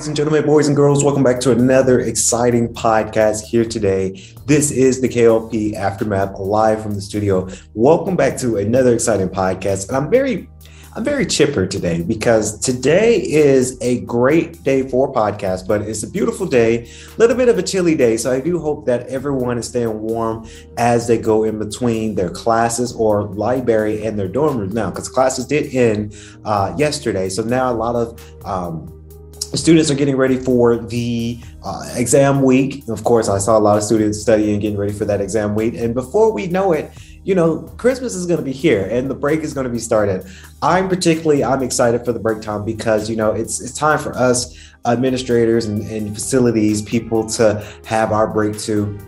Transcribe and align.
Ladies 0.00 0.08
and 0.08 0.16
gentlemen, 0.16 0.46
boys 0.46 0.66
and 0.66 0.74
girls, 0.74 1.04
welcome 1.04 1.22
back 1.22 1.40
to 1.40 1.50
another 1.50 2.00
exciting 2.00 2.72
podcast 2.72 3.44
here 3.44 3.66
today. 3.66 4.12
This 4.46 4.70
is 4.70 5.02
the 5.02 5.08
KLP 5.10 5.74
Aftermath 5.74 6.38
live 6.38 6.82
from 6.82 6.94
the 6.94 7.02
studio. 7.02 7.46
Welcome 7.74 8.16
back 8.16 8.38
to 8.38 8.56
another 8.56 8.94
exciting 8.94 9.28
podcast. 9.28 9.88
And 9.88 9.98
I'm 9.98 10.10
very 10.10 10.48
I'm 10.96 11.04
very 11.04 11.26
chipper 11.26 11.66
today 11.66 12.00
because 12.02 12.58
today 12.60 13.20
is 13.20 13.76
a 13.82 14.00
great 14.00 14.64
day 14.64 14.88
for 14.88 15.12
podcast, 15.12 15.68
but 15.68 15.82
it's 15.82 16.02
a 16.02 16.10
beautiful 16.10 16.46
day, 16.46 16.84
a 16.84 17.18
little 17.18 17.36
bit 17.36 17.50
of 17.50 17.58
a 17.58 17.62
chilly 17.62 17.94
day. 17.94 18.16
So 18.16 18.32
I 18.32 18.40
do 18.40 18.58
hope 18.58 18.86
that 18.86 19.06
everyone 19.08 19.58
is 19.58 19.68
staying 19.68 20.00
warm 20.00 20.48
as 20.78 21.06
they 21.08 21.18
go 21.18 21.44
in 21.44 21.58
between 21.58 22.14
their 22.14 22.30
classes 22.30 22.94
or 22.94 23.24
library 23.24 24.06
and 24.06 24.18
their 24.18 24.28
dorm 24.28 24.56
rooms 24.56 24.72
now, 24.72 24.88
because 24.88 25.10
classes 25.10 25.46
did 25.46 25.74
end 25.74 26.16
uh, 26.46 26.74
yesterday. 26.78 27.28
So 27.28 27.42
now 27.42 27.70
a 27.70 27.74
lot 27.74 27.94
of 27.94 28.46
um, 28.46 28.99
students 29.56 29.90
are 29.90 29.94
getting 29.94 30.16
ready 30.16 30.36
for 30.36 30.76
the 30.76 31.38
uh, 31.64 31.90
exam 31.94 32.42
week. 32.42 32.88
Of 32.88 33.04
course, 33.04 33.28
I 33.28 33.38
saw 33.38 33.58
a 33.58 33.60
lot 33.60 33.76
of 33.76 33.82
students 33.82 34.20
studying, 34.20 34.60
getting 34.60 34.78
ready 34.78 34.92
for 34.92 35.04
that 35.04 35.20
exam 35.20 35.54
week. 35.54 35.74
And 35.74 35.94
before 35.94 36.32
we 36.32 36.46
know 36.46 36.72
it, 36.72 36.90
you 37.24 37.34
know, 37.34 37.62
Christmas 37.76 38.14
is 38.14 38.26
going 38.26 38.38
to 38.38 38.44
be 38.44 38.52
here 38.52 38.88
and 38.90 39.10
the 39.10 39.14
break 39.14 39.40
is 39.40 39.52
going 39.52 39.64
to 39.64 39.72
be 39.72 39.78
started. 39.78 40.26
I'm 40.62 40.88
particularly, 40.88 41.44
I'm 41.44 41.62
excited 41.62 42.04
for 42.04 42.12
the 42.12 42.18
break 42.18 42.40
time 42.40 42.64
because, 42.64 43.10
you 43.10 43.16
know, 43.16 43.32
it's, 43.32 43.60
it's 43.60 43.74
time 43.74 43.98
for 43.98 44.16
us 44.16 44.56
administrators 44.86 45.66
and, 45.66 45.82
and 45.90 46.14
facilities, 46.14 46.80
people 46.80 47.28
to 47.30 47.64
have 47.84 48.12
our 48.12 48.26
break 48.26 48.58
too. 48.58 48.98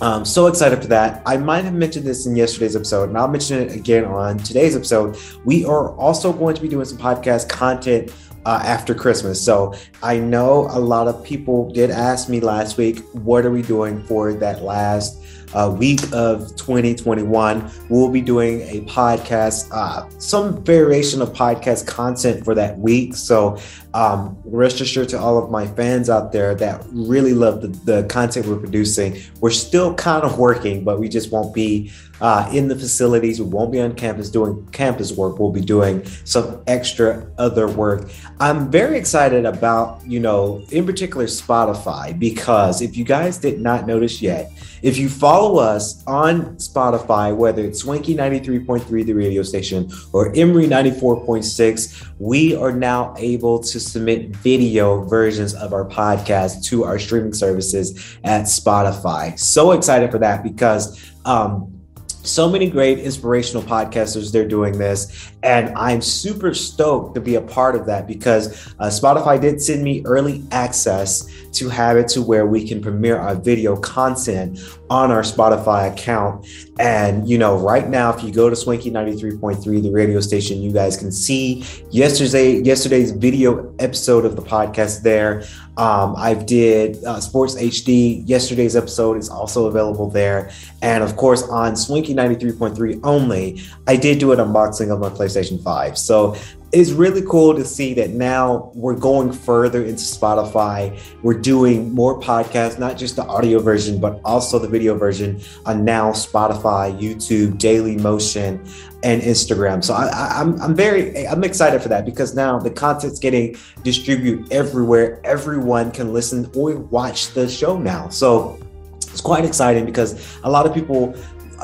Um, 0.00 0.24
so 0.24 0.46
excited 0.46 0.80
for 0.80 0.88
that. 0.88 1.22
I 1.26 1.36
might 1.36 1.64
have 1.64 1.74
mentioned 1.74 2.06
this 2.06 2.24
in 2.24 2.34
yesterday's 2.34 2.74
episode, 2.74 3.10
and 3.10 3.18
I'll 3.18 3.28
mention 3.28 3.60
it 3.60 3.74
again 3.74 4.06
on 4.06 4.38
today's 4.38 4.74
episode. 4.74 5.18
We 5.44 5.64
are 5.66 5.94
also 5.96 6.32
going 6.32 6.54
to 6.54 6.62
be 6.62 6.68
doing 6.68 6.86
some 6.86 6.96
podcast 6.96 7.50
content 7.50 8.10
uh, 8.46 8.62
after 8.64 8.94
Christmas. 8.94 9.42
So 9.42 9.74
I 10.02 10.18
know 10.18 10.68
a 10.70 10.78
lot 10.78 11.08
of 11.08 11.22
people 11.24 11.70
did 11.70 11.90
ask 11.90 12.28
me 12.28 12.40
last 12.40 12.78
week, 12.78 13.00
what 13.12 13.44
are 13.44 13.50
we 13.50 13.62
doing 13.62 14.02
for 14.04 14.32
that 14.34 14.62
last 14.62 15.22
uh, 15.54 15.74
week 15.76 16.00
of 16.12 16.54
2021? 16.56 17.70
We'll 17.88 18.10
be 18.10 18.20
doing 18.20 18.62
a 18.62 18.80
podcast, 18.82 19.68
uh, 19.72 20.08
some 20.18 20.62
variation 20.64 21.20
of 21.20 21.30
podcast 21.30 21.86
content 21.86 22.44
for 22.44 22.54
that 22.54 22.78
week. 22.78 23.14
So 23.14 23.58
um, 23.92 24.38
rest 24.44 24.80
assured 24.80 25.08
to 25.10 25.18
all 25.18 25.42
of 25.42 25.50
my 25.50 25.66
fans 25.66 26.08
out 26.08 26.32
there 26.32 26.54
that 26.54 26.82
really 26.92 27.34
love 27.34 27.60
the, 27.60 27.68
the 27.68 28.04
content 28.08 28.46
we're 28.46 28.56
producing. 28.56 29.20
We're 29.40 29.50
still 29.50 29.94
kind 29.94 30.24
of 30.24 30.38
working, 30.38 30.84
but 30.84 30.98
we 30.98 31.08
just 31.08 31.32
won't 31.32 31.54
be 31.54 31.90
uh, 32.20 32.48
in 32.52 32.68
the 32.68 32.76
facilities. 32.76 33.40
We 33.40 33.48
won't 33.48 33.72
be 33.72 33.80
on 33.80 33.94
campus 33.94 34.30
doing 34.30 34.66
campus 34.72 35.12
work. 35.12 35.38
We'll 35.38 35.52
be 35.52 35.60
doing 35.60 36.04
some 36.24 36.62
extra 36.66 37.30
other 37.38 37.68
work. 37.68 38.10
I'm 38.38 38.70
very 38.70 38.98
excited 38.98 39.44
about, 39.44 40.06
you 40.06 40.20
know, 40.20 40.64
in 40.70 40.86
particular 40.86 41.26
Spotify, 41.26 42.18
because 42.18 42.82
if 42.82 42.96
you 42.96 43.04
guys 43.04 43.38
did 43.38 43.60
not 43.60 43.86
notice 43.86 44.20
yet, 44.22 44.52
if 44.82 44.96
you 44.96 45.10
follow 45.10 45.58
us 45.58 46.02
on 46.06 46.56
Spotify, 46.56 47.36
whether 47.36 47.62
it's 47.62 47.80
Swanky 47.80 48.14
93.3, 48.14 49.04
the 49.04 49.12
radio 49.12 49.42
station, 49.42 49.90
or 50.12 50.34
Emory 50.34 50.66
94.6, 50.66 52.08
we 52.18 52.56
are 52.56 52.72
now 52.72 53.14
able 53.18 53.58
to 53.58 53.78
submit 53.78 54.34
video 54.36 55.04
versions 55.04 55.54
of 55.54 55.74
our 55.74 55.86
podcast 55.86 56.64
to 56.66 56.84
our 56.84 56.98
streaming 56.98 57.34
services 57.34 58.16
at 58.24 58.44
Spotify. 58.44 59.38
So 59.38 59.72
excited 59.72 60.10
for 60.10 60.18
that 60.18 60.42
because 60.42 60.98
um, 61.26 61.79
so 62.22 62.48
many 62.48 62.68
great 62.68 62.98
inspirational 62.98 63.62
podcasters 63.62 64.32
they're 64.32 64.46
doing 64.46 64.78
this. 64.78 65.30
And 65.42 65.76
i'm 65.76 66.02
super 66.02 66.52
stoked 66.54 67.14
to 67.14 67.20
be 67.20 67.36
a 67.36 67.40
part 67.40 67.74
of 67.74 67.86
that 67.86 68.06
because 68.06 68.74
uh, 68.78 68.86
spotify 68.88 69.40
did 69.40 69.60
send 69.62 69.82
me 69.82 70.02
early 70.04 70.44
access 70.50 71.28
to 71.52 71.68
have 71.68 71.96
it 71.96 72.08
to 72.08 72.22
where 72.22 72.46
we 72.46 72.66
can 72.66 72.80
premiere 72.80 73.18
our 73.18 73.34
video 73.34 73.76
content 73.76 74.58
on 74.88 75.10
our 75.10 75.22
spotify 75.22 75.92
account 75.92 76.46
and 76.78 77.28
you 77.28 77.38
know 77.38 77.56
right 77.58 77.88
now 77.88 78.12
if 78.12 78.22
you 78.22 78.32
go 78.32 78.48
to 78.48 78.56
swanky 78.56 78.90
93.3 78.90 79.82
the 79.82 79.90
radio 79.90 80.20
station 80.20 80.60
you 80.60 80.72
guys 80.72 80.96
can 80.96 81.12
see 81.12 81.64
yesterday 81.90 82.60
yesterday's 82.60 83.12
video 83.12 83.74
episode 83.78 84.24
of 84.24 84.36
the 84.36 84.42
podcast 84.42 85.02
there 85.02 85.44
um, 85.80 86.14
I 86.18 86.34
did 86.34 87.02
uh, 87.04 87.20
Sports 87.20 87.54
HD. 87.54 88.22
Yesterday's 88.26 88.76
episode 88.76 89.16
is 89.16 89.30
also 89.30 89.66
available 89.66 90.10
there. 90.10 90.50
And 90.82 91.02
of 91.02 91.16
course, 91.16 91.42
on 91.44 91.74
Swanky 91.74 92.14
93.3 92.14 93.00
only, 93.02 93.62
I 93.86 93.96
did 93.96 94.18
do 94.18 94.32
an 94.32 94.38
unboxing 94.40 94.92
of 94.92 95.00
my 95.00 95.08
PlayStation 95.08 95.62
5. 95.62 95.96
So 95.96 96.36
it's 96.72 96.92
really 96.92 97.22
cool 97.22 97.54
to 97.54 97.64
see 97.64 97.94
that 97.94 98.10
now 98.10 98.70
we're 98.74 98.94
going 98.94 99.32
further 99.32 99.82
into 99.82 100.02
Spotify. 100.02 100.96
We're 101.22 101.38
doing 101.38 101.92
more 101.92 102.20
podcasts, 102.20 102.78
not 102.78 102.96
just 102.96 103.16
the 103.16 103.24
audio 103.24 103.58
version, 103.58 104.00
but 104.00 104.20
also 104.24 104.58
the 104.58 104.68
video 104.68 104.96
version 104.96 105.40
on 105.66 105.84
now 105.84 106.12
Spotify, 106.12 106.96
YouTube, 106.96 107.58
Daily 107.58 107.96
Motion, 107.96 108.64
and 109.02 109.20
Instagram. 109.20 109.82
So 109.82 109.94
I, 109.94 110.06
I, 110.06 110.40
I'm 110.40 110.60
I'm 110.60 110.76
very 110.76 111.26
I'm 111.26 111.42
excited 111.42 111.82
for 111.82 111.88
that 111.88 112.04
because 112.04 112.34
now 112.34 112.58
the 112.58 112.70
content's 112.70 113.18
getting 113.18 113.56
distributed 113.82 114.52
everywhere. 114.52 115.20
Everyone 115.24 115.90
can 115.90 116.12
listen 116.12 116.48
or 116.54 116.76
watch 116.76 117.32
the 117.32 117.48
show 117.48 117.78
now. 117.78 118.08
So 118.10 118.60
it's 119.00 119.20
quite 119.20 119.44
exciting 119.44 119.86
because 119.86 120.38
a 120.44 120.50
lot 120.50 120.66
of 120.66 120.74
people 120.74 121.16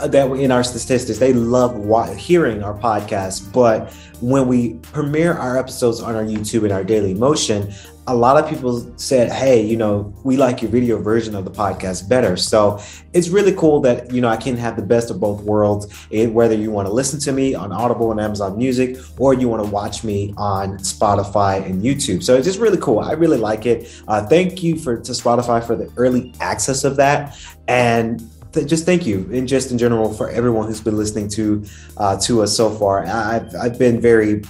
that 0.09 0.31
in 0.33 0.51
our 0.51 0.63
statistics 0.63 1.19
they 1.19 1.33
love 1.33 1.75
hearing 2.17 2.63
our 2.63 2.75
podcast 2.75 3.53
but 3.53 3.93
when 4.21 4.47
we 4.47 4.75
premiere 4.93 5.35
our 5.35 5.57
episodes 5.59 6.01
on 6.01 6.15
our 6.15 6.25
youtube 6.25 6.65
and 6.65 6.73
our 6.73 6.85
daily 6.85 7.15
motion 7.15 7.73
a 8.09 8.15
lot 8.15 8.43
of 8.43 8.49
people 8.49 8.93
said 8.97 9.33
hey 9.33 9.61
you 9.61 9.77
know 9.77 10.15
we 10.23 10.37
like 10.37 10.63
your 10.63 10.71
video 10.71 11.01
version 11.01 11.35
of 11.35 11.45
the 11.45 11.51
podcast 11.51 12.09
better. 12.09 12.37
So 12.37 12.81
it's 13.13 13.29
really 13.29 13.53
cool 13.55 13.81
that 13.81 14.13
you 14.13 14.21
know 14.21 14.29
i 14.29 14.37
can 14.37 14.57
have 14.57 14.77
the 14.77 14.83
best 14.83 15.11
of 15.11 15.19
both 15.19 15.43
worlds 15.43 16.07
it, 16.11 16.33
whether 16.33 16.55
you 16.55 16.71
want 16.71 16.87
to 16.87 16.93
listen 16.93 17.19
to 17.21 17.33
me 17.33 17.55
on 17.55 17.73
audible 17.73 18.11
and 18.13 18.21
amazon 18.21 18.57
music 18.57 18.97
or 19.19 19.35
you 19.35 19.49
want 19.49 19.65
to 19.65 19.71
watch 19.71 20.05
me 20.05 20.35
on 20.37 20.79
spotify 20.79 21.65
and 21.65 21.83
youtube. 21.83 22.23
So 22.23 22.37
it's 22.37 22.47
just 22.47 22.59
really 22.59 22.79
cool. 22.79 23.01
I 23.01 23.13
really 23.13 23.39
like 23.39 23.67
it. 23.67 24.03
Uh, 24.07 24.25
thank 24.27 24.63
you 24.63 24.77
for 24.77 24.99
to 24.99 25.13
spotify 25.13 25.65
for 25.67 25.75
the 25.75 25.91
early 25.97 26.33
access 26.41 26.85
of 26.85 26.97
that. 26.97 27.39
And 27.69 28.23
th- 28.57 28.69
just 28.69 28.85
thank 28.85 29.07
you 29.07 29.29
and 29.33 29.47
just 29.47 29.71
in 29.71 29.79
general 29.79 30.13
for 30.13 30.29
everyone 30.31 30.67
who's 30.67 30.81
been 30.81 30.97
listening 30.97 31.29
to 31.29 31.65
uh, 31.99 32.19
to 32.21 32.43
us 32.43 32.57
so 32.57 32.71
far. 32.71 33.07
I've, 33.07 33.55
I've 33.55 33.79
been 33.79 34.01
very 34.01 34.43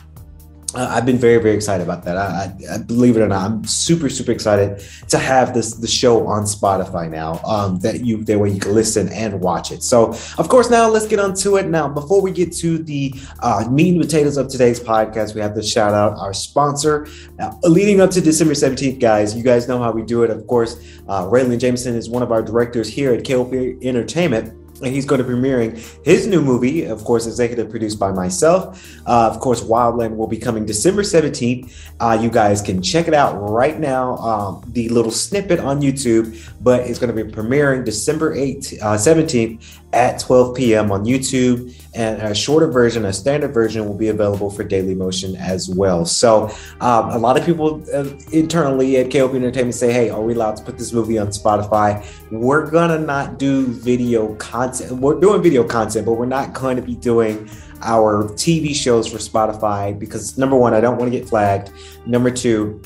uh, 0.77 0.89
I've 0.91 1.07
been 1.07 1.17
very, 1.17 1.39
very 1.39 1.55
excited 1.55 1.83
about 1.83 2.05
that. 2.05 2.19
I, 2.19 2.53
I, 2.71 2.75
I 2.75 2.79
believe 2.79 3.17
it 3.17 3.21
or 3.21 3.29
not, 3.29 3.51
I'm 3.51 3.65
super, 3.65 4.11
super 4.11 4.31
excited 4.31 4.85
to 5.09 5.19
have 5.19 5.55
this 5.55 5.73
the 5.73 5.89
show 5.89 6.27
on 6.27 6.43
Spotify 6.43 7.11
now. 7.11 7.41
Um, 7.45 7.79
that 7.81 8.05
you 8.05 8.23
that 8.25 8.39
way 8.39 8.51
you 8.51 8.61
can 8.61 8.75
listen 8.75 9.09
and 9.09 9.41
watch 9.41 9.73
it. 9.73 9.83
So, 9.83 10.11
of 10.37 10.49
course, 10.51 10.69
now 10.69 10.89
let's 10.89 11.07
get 11.07 11.19
on 11.19 11.35
to 11.37 11.57
it. 11.57 11.67
Now, 11.67 11.89
before 11.89 12.21
we 12.21 12.31
get 12.31 12.53
to 12.57 12.77
the 12.77 13.15
uh, 13.41 13.67
meat 13.71 13.95
and 13.95 14.03
potatoes 14.03 14.37
of 14.37 14.49
today's 14.49 14.79
podcast, 14.79 15.35
we 15.35 15.41
have 15.41 15.55
to 15.55 15.63
shout 15.63 15.95
out 15.95 16.19
our 16.19 16.35
sponsor. 16.35 17.09
Now, 17.39 17.59
leading 17.63 18.03
up 18.03 18.11
to 18.11 18.21
December 18.21 18.53
17th, 18.53 19.01
guys, 19.01 19.35
you 19.35 19.43
guys 19.43 19.69
know 19.69 19.79
how 19.79 19.93
we 19.93 20.03
do 20.03 20.25
it. 20.25 20.31
Of 20.31 20.47
course, 20.47 20.77
uh, 21.09 21.25
Raylan 21.25 21.59
Jameson 21.59 21.95
is 21.97 22.11
one 22.11 22.23
of 22.23 22.33
our 22.33 22.43
directors 22.43 22.89
here 22.89 23.15
at 23.15 23.25
KLP 23.25 23.83
Entertainment 23.83 24.66
and 24.83 24.93
he's 24.93 25.05
going 25.05 25.21
to 25.21 25.25
be 25.25 25.35
premiering 25.35 25.77
his 26.05 26.27
new 26.27 26.41
movie, 26.41 26.85
of 26.85 27.05
course, 27.05 27.27
executive 27.27 27.71
produced 27.71 27.99
by 27.99 28.13
myself. 28.13 28.99
Uh, 29.07 29.29
of 29.33 29.41
course, 29.41 29.63
Wildland 29.63 30.17
will 30.17 30.27
be 30.27 30.39
coming 30.39 30.67
December 30.67 31.03
17th. 31.03 31.73
Uh, 32.01 32.19
you 32.21 32.31
guys 32.31 32.61
can 32.61 32.83
check 32.83 33.09
it 33.09 33.15
out 33.15 33.37
right 33.37 33.79
now, 33.79 34.17
um, 34.19 34.65
the 34.73 34.89
little 34.89 35.11
snippet 35.11 35.61
on 35.61 35.81
YouTube, 35.81 36.37
but 36.61 36.81
it's 36.81 36.99
going 36.99 37.15
to 37.15 37.25
be 37.25 37.31
premiering 37.31 37.85
December 37.85 38.37
8th, 38.37 38.83
uh, 38.83 38.97
17th 38.97 39.81
at 39.93 40.19
12 40.21 40.55
p.m. 40.55 40.93
on 40.93 41.05
YouTube. 41.05 41.73
And 41.95 42.21
a 42.21 42.35
shorter 42.35 42.67
version, 42.67 43.07
a 43.07 43.13
standard 43.13 43.55
version, 43.55 43.87
will 43.87 43.97
be 43.97 44.09
available 44.09 44.51
for 44.51 44.63
Daily 44.63 44.95
Motion 44.95 45.35
as 45.37 45.71
well. 45.71 46.05
So, 46.05 46.51
um, 46.81 47.11
a 47.11 47.19
lot 47.19 47.39
of 47.39 47.47
people 47.47 47.83
uh, 47.95 48.11
internally 48.33 48.99
at 48.99 49.07
KLP 49.07 49.37
Entertainment 49.37 49.75
say, 49.75 49.93
hey, 49.93 50.11
are 50.11 50.21
we 50.21 50.35
allowed 50.35 50.59
to 50.59 50.63
put 50.65 50.77
this 50.77 50.93
movie 50.93 51.17
on 51.17 51.29
Spotify? 51.29 52.05
We're 52.31 52.71
going 52.71 52.91
to 52.91 52.99
not 52.99 53.39
do 53.39 53.67
video 53.69 54.35
content. 54.35 54.66
We're 54.91 55.21
doing 55.21 55.43
video 55.43 55.65
content, 55.65 56.07
but 56.07 56.13
we're 56.13 56.27
not 56.27 56.53
going 56.53 56.77
to 56.77 56.83
be 56.83 56.95
doing 56.95 57.49
our 57.83 58.25
TV 58.31 58.75
shows 58.75 59.07
for 59.07 59.19
Spotify 59.19 59.99
because 59.99 60.39
number 60.39 60.57
one, 60.57 60.75
I 60.75 60.81
don't 60.81 60.99
want 60.99 61.13
to 61.13 61.19
get 61.19 61.29
flagged. 61.29 61.71
Number 62.07 62.31
two, 62.31 62.81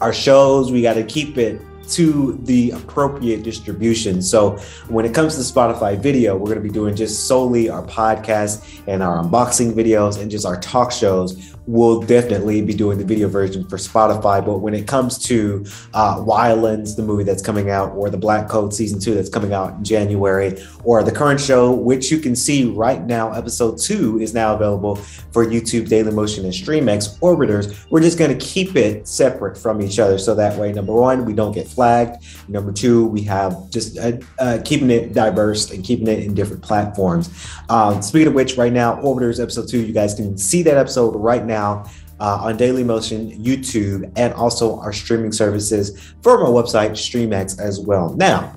our 0.00 0.12
shows, 0.12 0.70
we 0.70 0.82
got 0.82 0.94
to 0.94 1.04
keep 1.04 1.38
it 1.38 1.60
to 1.92 2.38
the 2.44 2.70
appropriate 2.72 3.42
distribution. 3.42 4.22
So 4.22 4.58
when 4.88 5.04
it 5.04 5.14
comes 5.14 5.34
to 5.36 5.40
Spotify 5.40 5.98
video, 5.98 6.36
we're 6.36 6.46
going 6.46 6.56
to 6.56 6.62
be 6.62 6.70
doing 6.70 6.94
just 6.94 7.26
solely 7.26 7.68
our 7.68 7.84
podcast 7.86 8.82
and 8.86 9.02
our 9.02 9.22
unboxing 9.22 9.72
videos 9.72 10.20
and 10.20 10.30
just 10.30 10.46
our 10.46 10.58
talk 10.60 10.92
shows. 10.92 11.54
We'll 11.66 12.00
definitely 12.00 12.62
be 12.62 12.72
doing 12.72 12.96
the 12.96 13.04
video 13.04 13.28
version 13.28 13.68
for 13.68 13.76
Spotify. 13.76 14.42
But 14.44 14.60
when 14.60 14.72
it 14.72 14.86
comes 14.86 15.18
to 15.26 15.66
uh, 15.92 16.16
Wildlands, 16.16 16.96
the 16.96 17.02
movie 17.02 17.24
that's 17.24 17.42
coming 17.42 17.68
out, 17.68 17.92
or 17.92 18.08
the 18.08 18.16
Black 18.16 18.48
Code 18.48 18.72
season 18.72 18.98
two 18.98 19.14
that's 19.14 19.28
coming 19.28 19.52
out 19.52 19.74
in 19.74 19.84
January, 19.84 20.64
or 20.82 21.02
the 21.02 21.12
current 21.12 21.38
show, 21.38 21.70
which 21.70 22.10
you 22.10 22.20
can 22.20 22.34
see 22.34 22.64
right 22.70 23.04
now, 23.04 23.32
episode 23.32 23.78
two 23.78 24.18
is 24.18 24.32
now 24.32 24.54
available 24.54 24.96
for 24.96 25.44
YouTube, 25.44 25.90
Daily 25.90 26.10
Motion, 26.10 26.44
and 26.44 26.54
StreamX 26.54 27.18
Orbiters. 27.18 27.84
We're 27.90 28.00
just 28.00 28.18
going 28.18 28.36
to 28.36 28.46
keep 28.46 28.74
it 28.74 29.06
separate 29.06 29.58
from 29.58 29.82
each 29.82 29.98
other. 29.98 30.16
So 30.16 30.34
that 30.36 30.58
way, 30.58 30.72
number 30.72 30.94
one, 30.94 31.26
we 31.26 31.34
don't 31.34 31.52
get 31.52 31.68
flagged. 31.78 32.24
Number 32.48 32.72
two, 32.72 33.06
we 33.06 33.22
have 33.22 33.70
just 33.70 33.96
uh, 33.98 34.18
uh, 34.40 34.58
keeping 34.64 34.90
it 34.90 35.12
diverse 35.12 35.70
and 35.70 35.84
keeping 35.84 36.08
it 36.08 36.18
in 36.24 36.34
different 36.34 36.60
platforms. 36.60 37.30
Um, 37.68 38.02
speaking 38.02 38.26
of 38.26 38.34
which, 38.34 38.56
right 38.56 38.72
now, 38.72 38.96
Orbiters 38.96 39.40
episode 39.40 39.68
two, 39.68 39.80
you 39.80 39.92
guys 39.92 40.14
can 40.14 40.36
see 40.36 40.64
that 40.64 40.76
episode 40.76 41.14
right 41.14 41.44
now 41.44 41.84
uh, 42.18 42.38
on 42.42 42.56
Daily 42.56 42.82
Motion, 42.82 43.30
YouTube, 43.30 44.10
and 44.16 44.34
also 44.34 44.80
our 44.80 44.92
streaming 44.92 45.30
services 45.30 45.96
from 46.20 46.42
our 46.42 46.50
website, 46.50 46.90
StreamX, 46.92 47.60
as 47.60 47.78
well. 47.78 48.12
Now, 48.14 48.54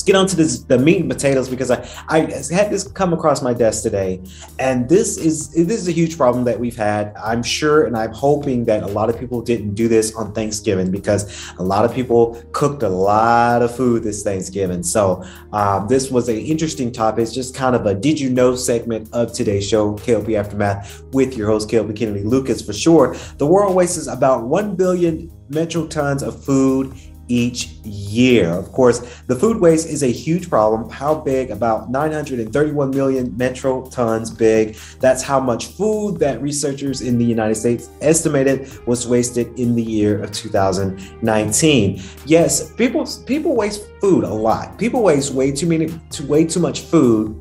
let's 0.00 0.06
get 0.06 0.16
on 0.16 0.26
to 0.26 0.34
this, 0.34 0.62
the 0.62 0.78
meat 0.78 0.98
and 0.98 1.10
potatoes 1.10 1.46
because 1.46 1.70
I, 1.70 1.86
I 2.08 2.20
had 2.50 2.70
this 2.70 2.88
come 2.88 3.12
across 3.12 3.42
my 3.42 3.52
desk 3.52 3.82
today, 3.82 4.22
and 4.58 4.88
this 4.88 5.18
is 5.18 5.50
this 5.50 5.78
is 5.78 5.88
a 5.88 5.92
huge 5.92 6.16
problem 6.16 6.44
that 6.44 6.58
we've 6.58 6.76
had. 6.76 7.14
I'm 7.16 7.42
sure, 7.42 7.84
and 7.84 7.94
I'm 7.94 8.12
hoping 8.12 8.64
that 8.64 8.82
a 8.82 8.86
lot 8.86 9.10
of 9.10 9.20
people 9.20 9.42
didn't 9.42 9.74
do 9.74 9.88
this 9.88 10.14
on 10.14 10.32
Thanksgiving 10.32 10.90
because 10.90 11.52
a 11.58 11.62
lot 11.62 11.84
of 11.84 11.92
people 11.94 12.42
cooked 12.52 12.82
a 12.82 12.88
lot 12.88 13.60
of 13.60 13.76
food 13.76 14.02
this 14.02 14.22
Thanksgiving. 14.22 14.82
So 14.82 15.22
um, 15.52 15.86
this 15.86 16.10
was 16.10 16.30
an 16.30 16.38
interesting 16.38 16.92
topic. 16.92 17.24
It's 17.24 17.34
just 17.34 17.54
kind 17.54 17.76
of 17.76 17.84
a 17.84 17.94
did 17.94 18.18
you 18.18 18.30
know 18.30 18.56
segment 18.56 19.12
of 19.12 19.34
today's 19.34 19.68
show, 19.68 19.96
KLP 19.96 20.34
Aftermath, 20.34 21.02
with 21.12 21.36
your 21.36 21.48
host 21.48 21.68
KLP 21.68 21.94
Kennedy 21.94 22.22
Lucas. 22.22 22.62
For 22.62 22.72
sure, 22.72 23.16
the 23.36 23.46
world 23.46 23.76
wastes 23.76 24.06
about 24.06 24.44
one 24.44 24.76
billion 24.76 25.30
metric 25.50 25.90
tons 25.90 26.22
of 26.22 26.42
food 26.42 26.94
each 27.30 27.68
year. 27.84 28.50
Of 28.50 28.72
course, 28.72 28.98
the 29.28 29.36
food 29.36 29.60
waste 29.60 29.88
is 29.88 30.02
a 30.02 30.10
huge 30.10 30.50
problem. 30.50 30.90
How 30.90 31.14
big? 31.14 31.50
About 31.50 31.90
931 31.90 32.90
million 32.90 33.36
metro 33.36 33.86
tons 33.86 34.30
big. 34.30 34.76
That's 34.98 35.22
how 35.22 35.38
much 35.40 35.66
food 35.66 36.18
that 36.18 36.42
researchers 36.42 37.00
in 37.00 37.18
the 37.18 37.24
United 37.24 37.54
States 37.54 37.88
estimated 38.00 38.68
was 38.86 39.06
wasted 39.06 39.58
in 39.58 39.74
the 39.74 39.82
year 39.82 40.22
of 40.22 40.32
2019. 40.32 42.02
Yes, 42.26 42.72
people 42.74 43.06
people 43.24 43.54
waste 43.54 43.86
food 44.00 44.24
a 44.24 44.34
lot. 44.34 44.76
People 44.76 45.02
waste 45.02 45.32
way 45.32 45.52
too 45.52 45.66
many 45.66 45.88
way 46.26 46.44
too 46.44 46.60
much 46.60 46.80
food 46.80 47.40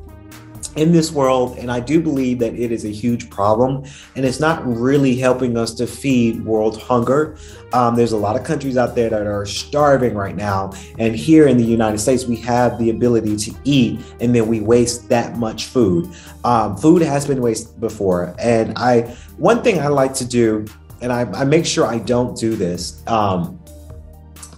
in 0.75 0.92
this 0.92 1.12
world, 1.12 1.57
and 1.57 1.71
I 1.71 1.80
do 1.80 2.00
believe 2.01 2.39
that 2.39 2.54
it 2.54 2.71
is 2.71 2.86
a 2.86 2.92
huge 2.92 3.30
problem, 3.30 3.83
and 4.16 4.25
it's 4.25 4.39
not 4.39 4.66
really 4.66 5.16
helping 5.16 5.57
us 5.57 5.74
to 5.75 5.88
feed 5.88 6.44
world 6.45 6.81
hunger. 6.81 7.38
Um, 7.74 7.95
there's 7.95 8.12
a 8.12 8.18
lot 8.18 8.36
of 8.36 8.44
countries 8.44 8.77
out 8.77 8.95
there 8.95 9.10
that 9.10 9.27
are 9.27 9.45
starving 9.45 10.16
right 10.16 10.36
now, 10.36 10.71
and 10.98 11.16
here 11.16 11.48
in 11.48 11.57
the 11.57 11.63
United 11.63 12.00
States, 12.00 12.25
we 12.25 12.36
have 12.38 12.77
the 12.80 12.89
ability 12.89 13.36
to 13.38 13.54
eat, 13.63 14.00
and 14.19 14.33
then 14.33 14.48
we 14.48 14.62
waste 14.62 15.10
that 15.10 15.38
much 15.38 15.66
food. 15.66 16.10
Um, 16.44 16.77
food 16.77 17.01
has 17.01 17.27
been 17.27 17.42
wasted 17.42 17.80
before, 17.80 18.36
and 18.39 18.77
I 18.77 19.16
one 19.38 19.62
thing 19.63 19.80
I 19.80 19.88
like 19.88 20.13
to 20.16 20.25
do, 20.25 20.66
and 21.01 21.12
I, 21.12 21.21
I 21.31 21.45
make 21.45 21.66
sure 21.66 21.86
I 21.86 22.00
don't 22.00 22.38
do 22.38 22.56
this. 22.56 23.01
Um, 23.07 23.59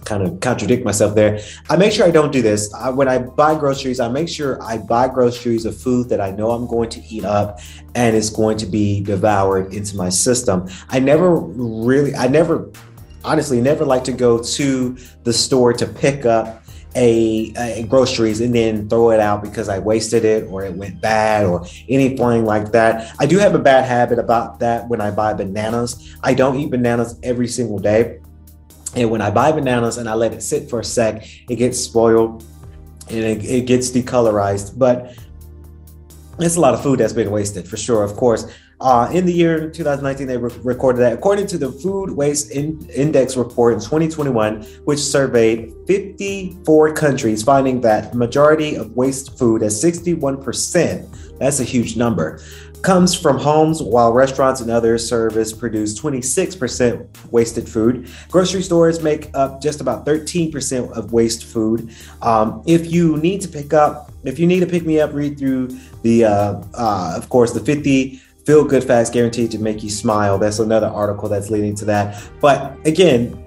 kind 0.04 0.22
of 0.22 0.40
contradict 0.40 0.84
myself 0.84 1.14
there. 1.14 1.40
I 1.70 1.76
make 1.76 1.92
sure 1.92 2.06
I 2.06 2.10
don't 2.10 2.32
do 2.32 2.42
this. 2.42 2.72
I, 2.74 2.90
when 2.90 3.08
I 3.08 3.18
buy 3.18 3.58
groceries, 3.58 4.00
I 4.00 4.08
make 4.08 4.28
sure 4.28 4.62
I 4.62 4.78
buy 4.78 5.08
groceries 5.08 5.64
of 5.64 5.76
food 5.76 6.08
that 6.08 6.20
I 6.20 6.30
know 6.30 6.50
I'm 6.50 6.66
going 6.66 6.90
to 6.90 7.00
eat 7.04 7.24
up 7.24 7.60
and 7.94 8.16
it's 8.16 8.30
going 8.30 8.58
to 8.58 8.66
be 8.66 9.00
devoured 9.02 9.72
into 9.72 9.96
my 9.96 10.08
system. 10.08 10.68
I 10.88 10.98
never 10.98 11.36
really, 11.36 12.14
I 12.14 12.26
never, 12.28 12.70
honestly, 13.24 13.60
never 13.60 13.84
like 13.84 14.04
to 14.04 14.12
go 14.12 14.42
to 14.42 14.96
the 15.24 15.32
store 15.32 15.72
to 15.74 15.86
pick 15.86 16.26
up 16.26 16.62
a, 16.94 17.52
a, 17.56 17.84
groceries 17.84 18.40
and 18.40 18.54
then 18.54 18.88
throw 18.88 19.12
it 19.12 19.20
out 19.20 19.42
because 19.42 19.68
I 19.70 19.78
wasted 19.78 20.26
it 20.26 20.44
or 20.48 20.64
it 20.64 20.74
went 20.74 21.00
bad 21.00 21.46
or 21.46 21.64
anything 21.88 22.44
like 22.44 22.72
that. 22.72 23.14
I 23.18 23.24
do 23.24 23.38
have 23.38 23.54
a 23.54 23.58
bad 23.58 23.86
habit 23.86 24.18
about 24.18 24.60
that 24.60 24.88
when 24.88 25.00
I 25.00 25.10
buy 25.10 25.32
bananas. 25.32 26.14
I 26.22 26.34
don't 26.34 26.58
eat 26.58 26.70
bananas 26.70 27.18
every 27.22 27.48
single 27.48 27.78
day. 27.78 28.20
And 28.94 29.10
when 29.10 29.22
I 29.22 29.30
buy 29.30 29.52
bananas 29.52 29.96
and 29.98 30.08
I 30.08 30.14
let 30.14 30.32
it 30.32 30.42
sit 30.42 30.68
for 30.68 30.80
a 30.80 30.84
sec, 30.84 31.26
it 31.48 31.56
gets 31.56 31.78
spoiled 31.78 32.44
and 33.08 33.18
it, 33.18 33.44
it 33.44 33.66
gets 33.66 33.90
decolorized. 33.90 34.78
But 34.78 35.16
it's 36.38 36.56
a 36.56 36.60
lot 36.60 36.74
of 36.74 36.82
food 36.82 37.00
that's 37.00 37.12
been 37.12 37.30
wasted 37.30 37.66
for 37.66 37.76
sure, 37.76 38.02
of 38.02 38.16
course. 38.16 38.52
Uh, 38.80 39.08
in 39.12 39.24
the 39.24 39.32
year 39.32 39.70
2019, 39.70 40.26
they 40.26 40.36
re- 40.36 40.52
recorded 40.64 40.98
that 40.98 41.12
according 41.12 41.46
to 41.46 41.56
the 41.56 41.70
Food 41.70 42.10
Waste 42.10 42.50
in- 42.50 42.84
Index 42.90 43.36
report 43.36 43.74
in 43.74 43.78
2021, 43.78 44.62
which 44.84 44.98
surveyed 44.98 45.72
54 45.86 46.92
countries, 46.92 47.44
finding 47.44 47.80
that 47.82 48.12
majority 48.12 48.74
of 48.74 48.90
waste 48.96 49.38
food 49.38 49.62
at 49.62 49.70
61%. 49.70 51.38
That's 51.38 51.60
a 51.60 51.64
huge 51.64 51.96
number 51.96 52.40
comes 52.82 53.14
from 53.14 53.38
homes, 53.38 53.82
while 53.82 54.12
restaurants 54.12 54.60
and 54.60 54.70
other 54.70 54.98
service 54.98 55.52
produce 55.52 55.98
26% 55.98 57.06
wasted 57.30 57.68
food. 57.68 58.08
Grocery 58.28 58.62
stores 58.62 59.02
make 59.02 59.30
up 59.34 59.62
just 59.62 59.80
about 59.80 60.04
13% 60.04 60.90
of 60.92 61.12
waste 61.12 61.44
food. 61.44 61.94
Um, 62.20 62.62
if 62.66 62.90
you 62.90 63.16
need 63.18 63.40
to 63.42 63.48
pick 63.48 63.72
up, 63.72 64.12
if 64.24 64.38
you 64.38 64.46
need 64.46 64.60
to 64.60 64.66
pick 64.66 64.84
me 64.84 65.00
up, 65.00 65.12
read 65.12 65.38
through 65.38 65.68
the, 66.02 66.24
uh, 66.24 66.62
uh, 66.74 67.14
of 67.16 67.28
course, 67.28 67.52
the 67.52 67.60
50 67.60 68.20
feel 68.44 68.64
good 68.64 68.82
facts 68.82 69.10
guaranteed 69.10 69.50
to 69.52 69.58
make 69.58 69.82
you 69.82 69.90
smile. 69.90 70.36
That's 70.38 70.58
another 70.58 70.88
article 70.88 71.28
that's 71.28 71.50
leading 71.50 71.76
to 71.76 71.84
that. 71.86 72.22
But 72.40 72.76
again, 72.86 73.38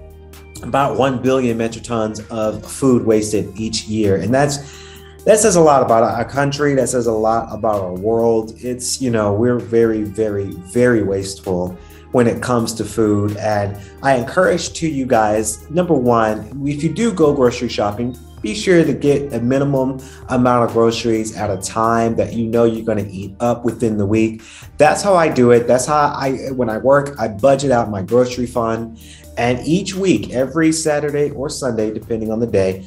about 0.62 0.96
1 0.96 1.20
billion 1.22 1.58
metric 1.58 1.84
tons 1.84 2.20
of 2.28 2.64
food 2.64 3.04
wasted 3.04 3.58
each 3.58 3.84
year. 3.84 4.16
And 4.16 4.32
that's 4.32 4.85
that 5.26 5.40
says 5.40 5.56
a 5.56 5.60
lot 5.60 5.82
about 5.82 6.04
our 6.04 6.24
country. 6.24 6.74
That 6.74 6.88
says 6.88 7.08
a 7.08 7.12
lot 7.12 7.52
about 7.52 7.82
our 7.82 7.92
world. 7.92 8.54
It's, 8.58 9.02
you 9.02 9.10
know, 9.10 9.32
we're 9.32 9.58
very, 9.58 10.04
very, 10.04 10.52
very 10.72 11.02
wasteful 11.02 11.76
when 12.12 12.28
it 12.28 12.40
comes 12.40 12.72
to 12.74 12.84
food. 12.84 13.36
And 13.36 13.76
I 14.04 14.14
encourage 14.14 14.72
to 14.74 14.88
you 14.88 15.04
guys, 15.04 15.68
number 15.68 15.94
one, 15.94 16.62
if 16.64 16.84
you 16.84 16.94
do 16.94 17.12
go 17.12 17.34
grocery 17.34 17.68
shopping, 17.68 18.16
be 18.40 18.54
sure 18.54 18.84
to 18.84 18.92
get 18.92 19.32
a 19.32 19.40
minimum 19.40 20.00
amount 20.28 20.68
of 20.68 20.72
groceries 20.72 21.36
at 21.36 21.50
a 21.50 21.60
time 21.60 22.14
that 22.14 22.32
you 22.32 22.46
know 22.46 22.62
you're 22.62 22.84
going 22.84 23.04
to 23.04 23.10
eat 23.10 23.34
up 23.40 23.64
within 23.64 23.98
the 23.98 24.06
week. 24.06 24.42
That's 24.78 25.02
how 25.02 25.16
I 25.16 25.28
do 25.28 25.50
it. 25.50 25.66
That's 25.66 25.86
how 25.86 26.14
I, 26.16 26.52
when 26.52 26.70
I 26.70 26.78
work, 26.78 27.18
I 27.18 27.26
budget 27.26 27.72
out 27.72 27.90
my 27.90 28.02
grocery 28.02 28.46
fund. 28.46 29.00
And 29.36 29.58
each 29.66 29.94
week, 29.94 30.32
every 30.32 30.70
Saturday 30.70 31.30
or 31.30 31.50
Sunday, 31.50 31.92
depending 31.92 32.30
on 32.30 32.38
the 32.38 32.46
day, 32.46 32.86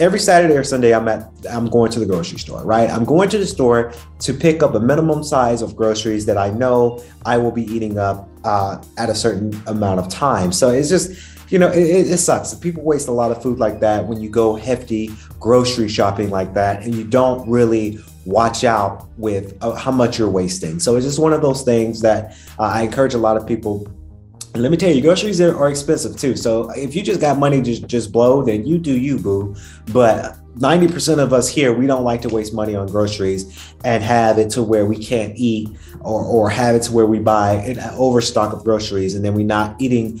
every 0.00 0.18
Saturday 0.18 0.56
or 0.56 0.64
Sunday, 0.64 0.94
I'm 0.94 1.06
at 1.06 1.30
I'm 1.48 1.68
going 1.68 1.92
to 1.92 2.00
the 2.00 2.06
grocery 2.06 2.38
store, 2.38 2.64
right? 2.64 2.90
I'm 2.90 3.04
going 3.04 3.28
to 3.28 3.38
the 3.38 3.46
store 3.46 3.92
to 4.20 4.32
pick 4.32 4.62
up 4.62 4.74
a 4.74 4.80
minimum 4.80 5.22
size 5.22 5.62
of 5.62 5.76
groceries 5.76 6.26
that 6.26 6.38
I 6.38 6.50
know 6.50 7.04
I 7.26 7.36
will 7.36 7.52
be 7.52 7.64
eating 7.64 7.98
up 7.98 8.28
uh, 8.44 8.82
at 8.98 9.10
a 9.10 9.14
certain 9.14 9.62
amount 9.66 10.00
of 10.00 10.08
time. 10.08 10.50
So 10.52 10.70
it's 10.70 10.88
just 10.88 11.12
you 11.50 11.58
know, 11.58 11.68
it, 11.68 12.06
it, 12.06 12.18
sucks. 12.18 12.54
People 12.54 12.84
waste 12.84 13.08
a 13.08 13.12
lot 13.12 13.32
of 13.32 13.42
food 13.42 13.58
like 13.58 13.80
that 13.80 14.06
when 14.06 14.20
you 14.20 14.30
go 14.30 14.54
hefty 14.54 15.10
grocery 15.40 15.88
shopping 15.88 16.30
like 16.30 16.54
that, 16.54 16.84
and 16.84 16.94
you 16.94 17.02
don't 17.02 17.48
really 17.48 17.98
watch 18.24 18.62
out 18.62 19.08
with 19.18 19.58
uh, 19.60 19.74
how 19.74 19.90
much 19.90 20.16
you're 20.16 20.30
wasting. 20.30 20.78
So 20.78 20.94
it's 20.94 21.04
just 21.04 21.18
one 21.18 21.32
of 21.32 21.42
those 21.42 21.62
things 21.62 22.00
that 22.02 22.36
uh, 22.58 22.70
I 22.74 22.82
encourage 22.82 23.14
a 23.14 23.18
lot 23.18 23.36
of 23.36 23.48
people 23.48 23.88
let 24.54 24.70
me 24.70 24.76
tell 24.76 24.90
you, 24.90 25.00
groceries 25.00 25.40
are, 25.40 25.56
are 25.56 25.70
expensive 25.70 26.16
too. 26.16 26.36
So 26.36 26.70
if 26.70 26.94
you 26.94 27.02
just 27.02 27.20
got 27.20 27.38
money 27.38 27.62
to 27.62 27.86
just 27.86 28.10
blow, 28.10 28.42
then 28.42 28.66
you 28.66 28.78
do 28.78 28.98
you, 28.98 29.18
boo. 29.18 29.54
But 29.92 30.36
90% 30.58 31.18
of 31.18 31.32
us 31.32 31.48
here, 31.48 31.72
we 31.72 31.86
don't 31.86 32.02
like 32.02 32.20
to 32.22 32.28
waste 32.28 32.52
money 32.52 32.74
on 32.74 32.88
groceries 32.88 33.74
and 33.84 34.02
have 34.02 34.38
it 34.38 34.50
to 34.50 34.62
where 34.62 34.86
we 34.86 34.96
can't 34.96 35.32
eat 35.36 35.68
or, 36.00 36.24
or 36.24 36.50
have 36.50 36.74
it 36.74 36.82
to 36.82 36.92
where 36.92 37.06
we 37.06 37.20
buy 37.20 37.54
an 37.54 37.78
overstock 37.96 38.52
of 38.52 38.64
groceries 38.64 39.14
and 39.14 39.24
then 39.24 39.34
we're 39.34 39.46
not 39.46 39.80
eating 39.80 40.20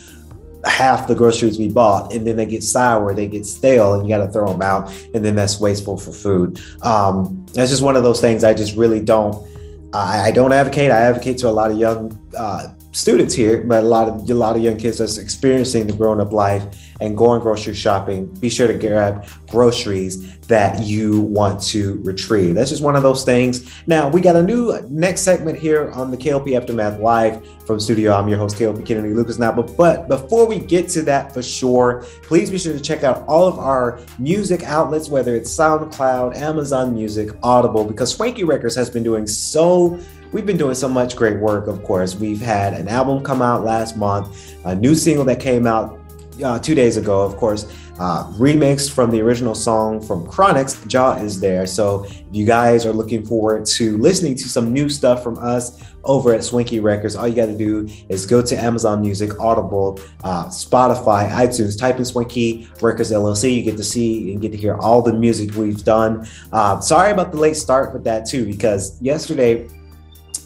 half 0.64 1.08
the 1.08 1.14
groceries 1.14 1.58
we 1.58 1.68
bought 1.68 2.12
and 2.12 2.26
then 2.26 2.36
they 2.36 2.46
get 2.46 2.62
sour, 2.62 3.14
they 3.14 3.26
get 3.26 3.46
stale, 3.46 3.94
and 3.94 4.08
you 4.08 4.14
got 4.14 4.24
to 4.24 4.30
throw 4.30 4.52
them 4.52 4.62
out. 4.62 4.92
And 5.12 5.24
then 5.24 5.34
that's 5.34 5.58
wasteful 5.58 5.96
for 5.96 6.12
food. 6.12 6.60
Um, 6.82 7.44
that's 7.54 7.70
just 7.70 7.82
one 7.82 7.96
of 7.96 8.04
those 8.04 8.20
things 8.20 8.44
I 8.44 8.54
just 8.54 8.76
really 8.76 9.00
don't. 9.00 9.46
I, 9.92 10.28
I 10.28 10.30
don't 10.30 10.52
advocate. 10.52 10.92
I 10.92 10.98
advocate 11.00 11.38
to 11.38 11.48
a 11.48 11.50
lot 11.50 11.70
of 11.70 11.78
young 11.78 12.16
uh, 12.36 12.68
students 12.92 13.34
here, 13.34 13.62
but 13.62 13.84
a 13.84 13.86
lot 13.86 14.08
of 14.08 14.28
a 14.28 14.34
lot 14.34 14.56
of 14.56 14.62
young 14.62 14.76
kids 14.76 14.98
that's 14.98 15.18
experiencing 15.18 15.86
the 15.86 15.92
grown 15.92 16.20
up 16.20 16.32
life 16.32 16.64
and 17.00 17.16
going 17.16 17.40
grocery 17.40 17.74
shopping. 17.74 18.26
Be 18.40 18.48
sure 18.48 18.66
to 18.66 18.74
grab 18.74 19.26
groceries 19.48 20.38
that 20.48 20.82
you 20.84 21.20
want 21.20 21.62
to 21.62 22.00
retrieve. 22.02 22.54
That's 22.56 22.70
just 22.70 22.82
one 22.82 22.96
of 22.96 23.02
those 23.02 23.24
things. 23.24 23.70
Now 23.86 24.08
we 24.08 24.20
got 24.20 24.36
a 24.36 24.42
new 24.42 24.70
uh, 24.70 24.82
next 24.88 25.22
segment 25.22 25.58
here 25.58 25.90
on 25.92 26.10
the 26.10 26.16
KLP 26.16 26.56
Aftermath 26.56 26.98
Live 26.98 27.46
from 27.64 27.78
studio. 27.78 28.12
I'm 28.12 28.28
your 28.28 28.38
host 28.38 28.56
KLP 28.56 28.84
Kennedy 28.84 29.14
Lucas 29.14 29.38
now, 29.38 29.52
but 29.52 29.76
but 29.76 30.08
before 30.08 30.46
we 30.46 30.58
get 30.58 30.88
to 30.90 31.02
that 31.02 31.32
for 31.32 31.42
sure, 31.42 32.04
please 32.22 32.50
be 32.50 32.58
sure 32.58 32.72
to 32.72 32.80
check 32.80 33.04
out 33.04 33.24
all 33.28 33.46
of 33.46 33.58
our 33.58 34.00
music 34.18 34.64
outlets, 34.64 35.08
whether 35.08 35.36
it's 35.36 35.50
SoundCloud, 35.56 36.36
Amazon 36.36 36.94
Music, 36.94 37.30
Audible, 37.42 37.84
because 37.84 38.12
Swanky 38.12 38.44
Records 38.44 38.74
has 38.74 38.90
been 38.90 39.04
doing 39.04 39.26
so 39.26 40.00
we've 40.32 40.46
been 40.46 40.56
doing 40.56 40.74
so 40.74 40.88
much 40.88 41.16
great 41.16 41.38
work, 41.38 41.66
of 41.66 41.82
course. 41.82 42.14
We've 42.14 42.40
had 42.40 42.74
an 42.74 42.88
album 42.88 43.22
come 43.22 43.42
out 43.42 43.64
last 43.64 43.96
month, 43.96 44.54
a 44.64 44.74
new 44.74 44.94
single 44.94 45.24
that 45.26 45.40
came 45.40 45.66
out 45.66 46.00
uh, 46.42 46.58
two 46.58 46.74
days 46.74 46.96
ago, 46.96 47.22
of 47.22 47.36
course, 47.36 47.66
uh, 47.98 48.24
remix 48.32 48.90
from 48.90 49.10
the 49.10 49.20
original 49.20 49.54
song 49.54 50.00
from 50.00 50.26
Chronixx, 50.26 50.86
Jah 50.86 51.18
is 51.22 51.38
there. 51.38 51.66
So 51.66 52.04
if 52.04 52.22
you 52.32 52.46
guys 52.46 52.86
are 52.86 52.94
looking 52.94 53.24
forward 53.26 53.66
to 53.66 53.98
listening 53.98 54.36
to 54.36 54.48
some 54.48 54.72
new 54.72 54.88
stuff 54.88 55.22
from 55.22 55.36
us 55.38 55.82
over 56.02 56.32
at 56.32 56.42
Swanky 56.42 56.80
Records, 56.80 57.14
all 57.14 57.28
you 57.28 57.34
got 57.34 57.46
to 57.46 57.58
do 57.58 57.86
is 58.08 58.24
go 58.24 58.40
to 58.40 58.56
Amazon 58.56 59.02
Music, 59.02 59.38
Audible, 59.38 60.00
uh, 60.24 60.46
Spotify, 60.46 61.30
iTunes, 61.30 61.78
type 61.78 61.98
in 61.98 62.06
Swanky 62.06 62.68
Records 62.80 63.10
LLC. 63.10 63.56
You 63.56 63.62
get 63.62 63.76
to 63.76 63.84
see 63.84 64.32
and 64.32 64.40
get 64.40 64.52
to 64.52 64.58
hear 64.58 64.76
all 64.76 65.02
the 65.02 65.12
music 65.12 65.54
we've 65.54 65.84
done. 65.84 66.26
Uh, 66.52 66.80
sorry 66.80 67.10
about 67.10 67.32
the 67.32 67.38
late 67.38 67.56
start 67.56 67.92
with 67.92 68.04
that 68.04 68.26
too, 68.26 68.46
because 68.46 69.00
yesterday 69.02 69.68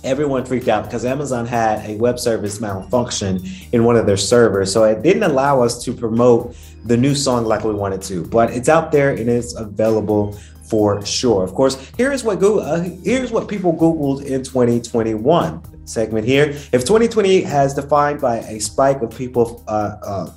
everyone 0.04 0.44
freaked 0.44 0.68
out 0.68 0.84
because 0.84 1.04
Amazon 1.04 1.46
had 1.46 1.84
a 1.88 1.96
web 1.96 2.18
service 2.18 2.60
malfunction 2.60 3.40
in 3.72 3.84
one 3.84 3.96
of 3.96 4.06
their 4.06 4.16
servers. 4.16 4.72
So 4.72 4.84
it 4.84 5.02
didn't 5.02 5.22
allow 5.22 5.62
us 5.62 5.82
to 5.84 5.92
promote 5.92 6.56
the 6.84 6.96
new 6.96 7.14
song 7.14 7.46
like 7.46 7.64
we 7.64 7.74
wanted 7.74 8.02
to, 8.02 8.24
but 8.26 8.50
it's 8.50 8.68
out 8.68 8.92
there 8.92 9.10
and 9.10 9.28
it's 9.28 9.54
available 9.54 10.38
for 10.64 11.04
sure. 11.04 11.44
Of 11.44 11.54
course, 11.54 11.90
here's 11.96 12.24
what 12.24 12.40
Google, 12.40 12.60
uh, 12.60 12.80
here's 12.80 13.30
what 13.30 13.48
people 13.48 13.74
Googled 13.74 14.24
in 14.24 14.42
2021 14.42 15.86
segment 15.86 16.26
here. 16.26 16.50
If 16.72 16.84
2020 16.84 17.42
has 17.42 17.74
defined 17.74 18.20
by 18.20 18.38
a 18.38 18.58
spike 18.60 19.02
of 19.02 19.16
people 19.16 19.62
uh, 19.68 19.96
uh, 20.02 20.30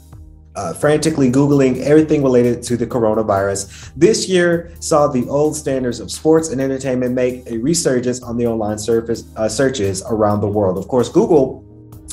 uh, 0.57 0.73
frantically 0.73 1.31
Googling 1.31 1.79
everything 1.81 2.23
related 2.23 2.63
to 2.63 2.75
the 2.75 2.87
coronavirus. 2.87 3.91
This 3.95 4.27
year 4.27 4.71
saw 4.79 5.07
the 5.07 5.27
old 5.29 5.55
standards 5.55 5.99
of 5.99 6.11
sports 6.11 6.49
and 6.49 6.59
entertainment 6.59 7.13
make 7.13 7.49
a 7.49 7.57
resurgence 7.59 8.21
on 8.23 8.37
the 8.37 8.47
online 8.47 8.79
surface, 8.79 9.23
uh, 9.35 9.47
searches 9.47 10.03
around 10.09 10.41
the 10.41 10.47
world. 10.47 10.77
Of 10.77 10.87
course, 10.87 11.09
Google 11.09 11.63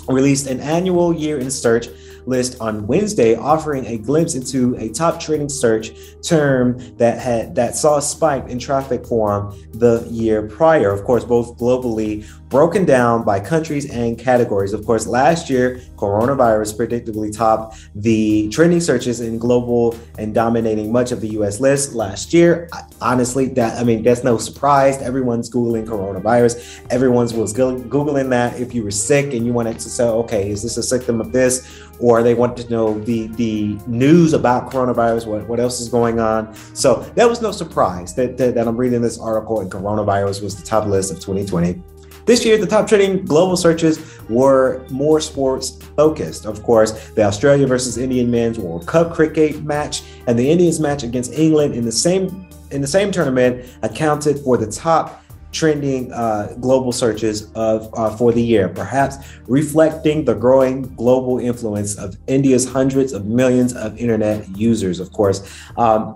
released 0.09 0.47
an 0.47 0.61
annual 0.61 1.15
year 1.15 1.39
in 1.39 1.51
search 1.51 1.89
list 2.27 2.61
on 2.61 2.87
Wednesday, 2.87 3.35
offering 3.35 3.87
a 3.87 3.99
glimpse 3.99 4.35
into 4.35 4.75
a 4.77 4.89
top 4.89 5.21
trending 5.21 5.49
search 5.49 5.93
term 6.23 6.79
that 6.97 7.19
had 7.19 7.55
that 7.55 7.77
saw 7.77 7.99
a 7.99 8.03
spike 8.03 8.49
in 8.49 8.59
traffic 8.59 9.07
for 9.07 9.55
the 9.73 10.07
year 10.11 10.47
prior. 10.47 10.91
Of 10.91 11.05
course, 11.05 11.25
both 11.25 11.57
globally 11.59 12.27
broken 12.55 12.85
down 12.85 13.25
by 13.25 13.41
countries 13.41 13.91
and 13.91 14.17
categories. 14.17 14.73
Of 14.73 14.87
course, 14.87 15.09
last 15.09 15.51
year, 15.51 15.81
coronavirus 15.97 16.79
predictably 16.79 17.37
topped 17.37 17.77
the 17.97 18.49
trending 18.51 18.79
searches 18.79 19.21
in 19.21 19.41
global 19.41 19.99
and 20.21 20.33
dominating 20.33 20.93
much 20.93 21.11
of 21.11 21.21
the 21.21 21.31
US 21.31 21.59
list 21.59 21.95
last 21.95 22.33
year. 22.33 22.69
Honestly, 23.01 23.47
that 23.55 23.77
I 23.77 23.83
mean, 23.83 24.05
that's 24.05 24.23
no 24.23 24.39
surprise. 24.39 25.03
Everyone's 25.03 25.51
Googling 25.51 25.85
coronavirus. 25.85 26.87
Everyone's 26.91 27.35
was 27.35 27.53
Googling 27.53 28.31
that 28.31 28.61
if 28.61 28.73
you 28.73 28.85
were 28.85 28.93
sick 28.93 29.35
and 29.35 29.45
you 29.45 29.53
wanted 29.53 29.81
to 29.81 29.91
say, 29.91 30.05
okay, 30.05 30.49
is 30.49 30.63
this 30.63 30.77
a 30.77 30.83
symptom 30.85 31.21
of 31.21 31.33
this? 31.33 31.69
Or 31.99 32.23
they 32.23 32.35
wanted 32.35 32.67
to 32.67 32.71
know 32.71 33.01
the 33.01 33.27
the 33.35 33.77
news 33.89 34.33
about 34.33 34.71
coronavirus, 34.71 35.27
what, 35.27 35.49
what 35.49 35.59
else 35.59 35.81
is 35.81 35.89
going 35.89 36.21
on. 36.21 36.55
So 36.73 37.01
that 37.17 37.29
was 37.29 37.43
no 37.43 37.51
surprise 37.51 38.15
that, 38.15 38.37
that, 38.37 38.55
that 38.55 38.69
I'm 38.69 38.77
reading 38.77 39.03
this 39.03 39.19
article 39.19 39.59
and 39.59 39.69
coronavirus 39.69 40.41
was 40.41 40.55
the 40.55 40.65
top 40.65 40.87
list 40.87 41.11
of 41.11 41.19
2020. 41.19 41.83
This 42.27 42.45
year, 42.45 42.57
the 42.57 42.67
top 42.67 42.89
trending 42.89 43.25
global 43.25 43.57
searches 43.57 44.19
were 44.31 44.87
more 44.91 45.21
sports 45.21 45.71
focused. 45.97 46.47
Of 46.47 46.63
course, 46.63 47.11
the 47.11 47.23
Australia 47.23 47.67
versus 47.67 47.99
Indian 47.99 48.31
men's 48.31 48.59
World 48.59 48.87
Cup 48.87 49.13
cricket 49.13 49.63
match 49.63 50.03
and 50.27 50.39
the 50.39 50.51
Indians 50.51 50.81
match 50.81 51.03
against 51.03 51.33
England 51.33 51.75
in 51.75 51.85
the 51.85 51.93
same 51.93 52.49
in 52.71 52.81
the 52.81 52.87
same 52.87 53.13
tournament 53.13 53.67
accounted 53.83 54.39
for 54.39 54.57
the 54.57 54.67
top 54.67 55.23
trending 55.53 56.13
uh, 56.13 56.53
global 56.61 56.91
searches 56.91 57.51
of 57.53 57.89
uh, 57.95 58.11
for 58.17 58.33
the 58.33 58.43
year, 58.43 58.69
perhaps 58.69 59.17
reflecting 59.47 60.25
the 60.25 60.35
growing 60.35 60.83
global 60.97 61.39
influence 61.39 61.95
of 61.97 62.17
India's 62.27 62.69
hundreds 62.69 63.13
of 63.13 63.27
millions 63.27 63.73
of 63.75 63.97
internet 63.97 64.49
users. 64.59 64.99
Of 64.99 65.13
course, 65.13 65.49
um, 65.77 66.15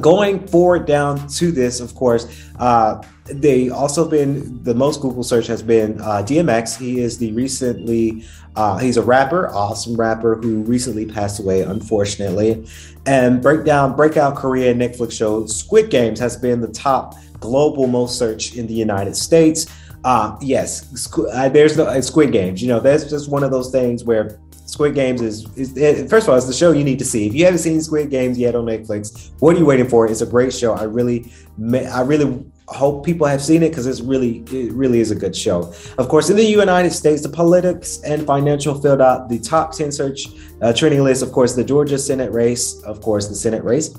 going 0.00 0.46
forward 0.46 0.86
down 0.86 1.26
to 1.28 1.50
this, 1.50 1.80
of 1.80 1.94
course. 1.94 2.26
Uh, 2.58 3.02
they 3.24 3.70
also 3.70 4.08
been 4.08 4.62
the 4.64 4.74
most 4.74 5.00
Google 5.00 5.22
search 5.22 5.46
has 5.46 5.62
been 5.62 6.00
uh, 6.00 6.22
DMX. 6.26 6.78
He 6.78 7.00
is 7.00 7.18
the 7.18 7.32
recently 7.32 8.24
uh, 8.56 8.78
he's 8.78 8.96
a 8.96 9.02
rapper, 9.02 9.48
awesome 9.50 9.94
rapper 9.94 10.36
who 10.36 10.62
recently 10.62 11.06
passed 11.06 11.40
away, 11.40 11.62
unfortunately. 11.62 12.66
And 13.06 13.40
breakdown 13.40 13.94
breakout 13.94 14.36
Korean 14.36 14.78
Netflix 14.78 15.12
show 15.12 15.46
Squid 15.46 15.90
Games 15.90 16.18
has 16.18 16.36
been 16.36 16.60
the 16.60 16.68
top 16.68 17.14
global 17.38 17.86
most 17.86 18.18
search 18.18 18.54
in 18.56 18.66
the 18.66 18.74
United 18.74 19.16
States. 19.16 19.66
Uh, 20.02 20.36
yes, 20.40 20.84
squ- 20.92 21.28
uh, 21.32 21.48
there's 21.48 21.76
no 21.76 21.84
uh, 21.84 22.00
Squid 22.00 22.32
Games. 22.32 22.62
You 22.62 22.68
know, 22.68 22.80
that's 22.80 23.04
just 23.04 23.30
one 23.30 23.44
of 23.44 23.50
those 23.50 23.70
things 23.70 24.04
where 24.04 24.38
Squid 24.80 24.94
Games 24.94 25.20
is, 25.20 25.44
is, 25.56 25.76
is, 25.76 26.08
first 26.08 26.26
of 26.26 26.30
all, 26.30 26.38
it's 26.38 26.46
the 26.46 26.54
show 26.54 26.72
you 26.72 26.84
need 26.84 26.98
to 27.00 27.04
see. 27.04 27.26
If 27.26 27.34
you 27.34 27.44
haven't 27.44 27.58
seen 27.58 27.82
Squid 27.82 28.08
Games 28.08 28.38
yet 28.38 28.54
on 28.54 28.64
Netflix, 28.64 29.30
what 29.38 29.54
are 29.54 29.58
you 29.58 29.66
waiting 29.66 29.86
for? 29.86 30.06
It's 30.06 30.22
a 30.22 30.26
great 30.26 30.54
show. 30.54 30.72
I 30.72 30.84
really, 30.84 31.30
I 31.74 32.00
really 32.00 32.42
hope 32.66 33.04
people 33.04 33.26
have 33.26 33.42
seen 33.42 33.62
it 33.62 33.68
because 33.68 33.86
it's 33.86 34.00
really 34.00 34.38
it 34.50 34.72
really 34.72 35.00
is 35.00 35.10
a 35.10 35.14
good 35.14 35.36
show. 35.36 35.70
Of 35.98 36.08
course, 36.08 36.30
in 36.30 36.36
the 36.36 36.44
United 36.46 36.92
States, 36.92 37.20
the 37.20 37.28
politics 37.28 38.00
and 38.06 38.26
financial 38.26 38.74
filled 38.80 39.02
out 39.02 39.28
the 39.28 39.38
top 39.38 39.72
10 39.72 39.92
search 39.92 40.28
uh, 40.62 40.72
trending 40.72 41.04
list. 41.04 41.22
Of 41.22 41.30
course, 41.30 41.54
the 41.54 41.62
Georgia 41.62 41.98
Senate 41.98 42.32
race, 42.32 42.82
of 42.84 43.02
course, 43.02 43.28
the 43.28 43.34
Senate 43.34 43.62
race 43.62 43.90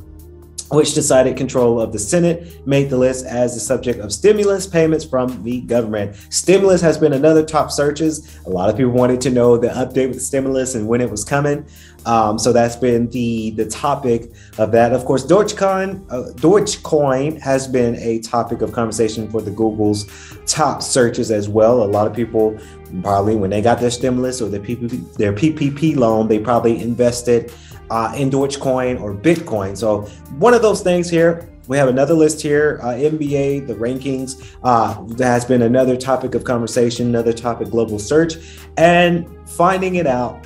which 0.71 0.93
decided 0.93 1.35
control 1.35 1.81
of 1.81 1.91
the 1.91 1.99
Senate, 1.99 2.65
made 2.65 2.89
the 2.89 2.97
list 2.97 3.25
as 3.25 3.53
the 3.53 3.59
subject 3.59 3.99
of 3.99 4.11
stimulus 4.11 4.65
payments 4.65 5.03
from 5.03 5.43
the 5.43 5.61
government. 5.61 6.15
Stimulus 6.29 6.81
has 6.81 6.97
been 6.97 7.13
another 7.13 7.45
top 7.45 7.71
searches. 7.71 8.39
A 8.45 8.49
lot 8.49 8.69
of 8.69 8.77
people 8.77 8.91
wanted 8.91 9.19
to 9.21 9.29
know 9.29 9.57
the 9.57 9.67
update 9.67 10.07
with 10.07 10.15
the 10.15 10.21
stimulus 10.21 10.75
and 10.75 10.87
when 10.87 11.01
it 11.01 11.09
was 11.09 11.25
coming. 11.25 11.65
Um, 12.05 12.39
so 12.39 12.51
that's 12.51 12.75
been 12.75 13.09
the 13.09 13.51
the 13.51 13.65
topic 13.65 14.31
of 14.57 14.71
that. 14.71 14.91
Of 14.91 15.05
course, 15.05 15.23
Dogecoin, 15.23 16.03
uh, 16.09 16.33
Dogecoin 16.33 17.39
has 17.41 17.67
been 17.67 17.95
a 17.97 18.19
topic 18.19 18.61
of 18.61 18.71
conversation 18.71 19.29
for 19.29 19.41
the 19.41 19.51
Google's 19.51 20.09
top 20.47 20.81
searches 20.81 21.29
as 21.29 21.47
well. 21.47 21.83
A 21.83 21.85
lot 21.85 22.07
of 22.07 22.15
people 22.15 22.57
probably 23.03 23.35
when 23.35 23.49
they 23.49 23.61
got 23.61 23.79
their 23.79 23.91
stimulus 23.91 24.41
or 24.41 24.49
their 24.49 24.59
PPP, 24.59 25.13
their 25.15 25.33
PPP 25.33 25.95
loan, 25.95 26.27
they 26.27 26.39
probably 26.39 26.81
invested 26.81 27.53
uh, 27.91 28.13
in 28.15 28.29
Dogecoin 28.31 28.99
or 29.01 29.13
Bitcoin. 29.13 29.77
So 29.77 30.03
one 30.39 30.53
of 30.53 30.63
those 30.63 30.81
things 30.81 31.09
here. 31.09 31.47
We 31.67 31.77
have 31.77 31.89
another 31.89 32.15
list 32.15 32.41
here, 32.41 32.79
uh, 32.81 32.87
NBA, 32.87 33.67
the 33.67 33.75
rankings. 33.75 34.57
Uh, 34.63 35.03
that 35.15 35.27
has 35.27 35.45
been 35.45 35.61
another 35.61 35.95
topic 35.95 36.33
of 36.33 36.43
conversation, 36.43 37.07
another 37.07 37.31
topic, 37.31 37.69
global 37.69 37.99
search, 37.99 38.33
and 38.77 39.27
finding 39.47 39.95
it 39.95 40.07
out, 40.07 40.45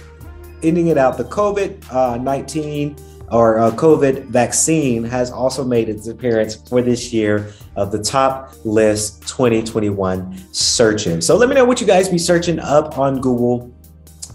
ending 0.62 0.88
it 0.88 0.98
out. 0.98 1.18
The 1.18 1.24
COVID 1.24 1.92
uh, 1.92 2.18
19 2.18 2.98
or 3.32 3.60
uh, 3.60 3.72
COVID 3.72 4.26
vaccine 4.26 5.04
has 5.04 5.32
also 5.32 5.64
made 5.64 5.90
its 5.90 6.08
appearance 6.08 6.56
for 6.56 6.82
this 6.82 7.12
year 7.14 7.52
of 7.76 7.92
the 7.92 8.04
top 8.04 8.54
list 8.64 9.22
2021 9.28 10.38
searching. 10.52 11.22
So 11.22 11.36
let 11.38 11.50
me 11.50 11.56
know 11.56 11.66
what 11.66 11.82
you 11.82 11.88
guys 11.88 12.10
be 12.10 12.18
searching 12.18 12.60
up 12.60 13.00
on 13.00 13.20
Google 13.22 13.75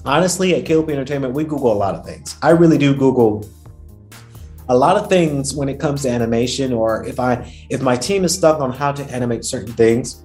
honestly, 0.05 0.55
at 0.55 0.65
KLP 0.65 0.91
Entertainment, 0.91 1.35
we 1.35 1.45
Google 1.45 1.73
a 1.73 1.75
lot 1.75 1.95
of 1.95 2.05
things. 2.05 2.37
I 2.43 2.51
really 2.51 2.79
do 2.79 2.95
Google 2.95 3.49
a 4.69 4.77
lot 4.77 4.97
of 4.97 5.09
things 5.09 5.53
when 5.53 5.69
it 5.69 5.81
comes 5.81 6.03
to 6.03 6.11
animation, 6.11 6.73
or 6.73 7.05
if 7.05 7.19
I 7.19 7.53
if 7.71 7.83
my 7.83 7.97
team 7.97 8.25
is 8.25 8.35
stuck 8.35 8.61
on 8.61 8.73
how 8.73 8.93
to 8.93 9.03
animate 9.05 9.45
certain 9.45 9.73
things, 9.73 10.25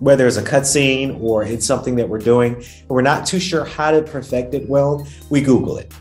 whether 0.00 0.26
it's 0.26 0.36
a 0.36 0.42
cutscene 0.42 1.20
or 1.20 1.44
it's 1.44 1.64
something 1.64 1.94
that 1.96 2.08
we're 2.08 2.18
doing, 2.18 2.64
we're 2.88 3.02
not 3.02 3.26
too 3.26 3.38
sure 3.38 3.64
how 3.64 3.90
to 3.92 4.02
perfect 4.02 4.54
it 4.54 4.68
well, 4.68 5.06
we 5.30 5.40
Google 5.40 5.78
it. 5.78 5.92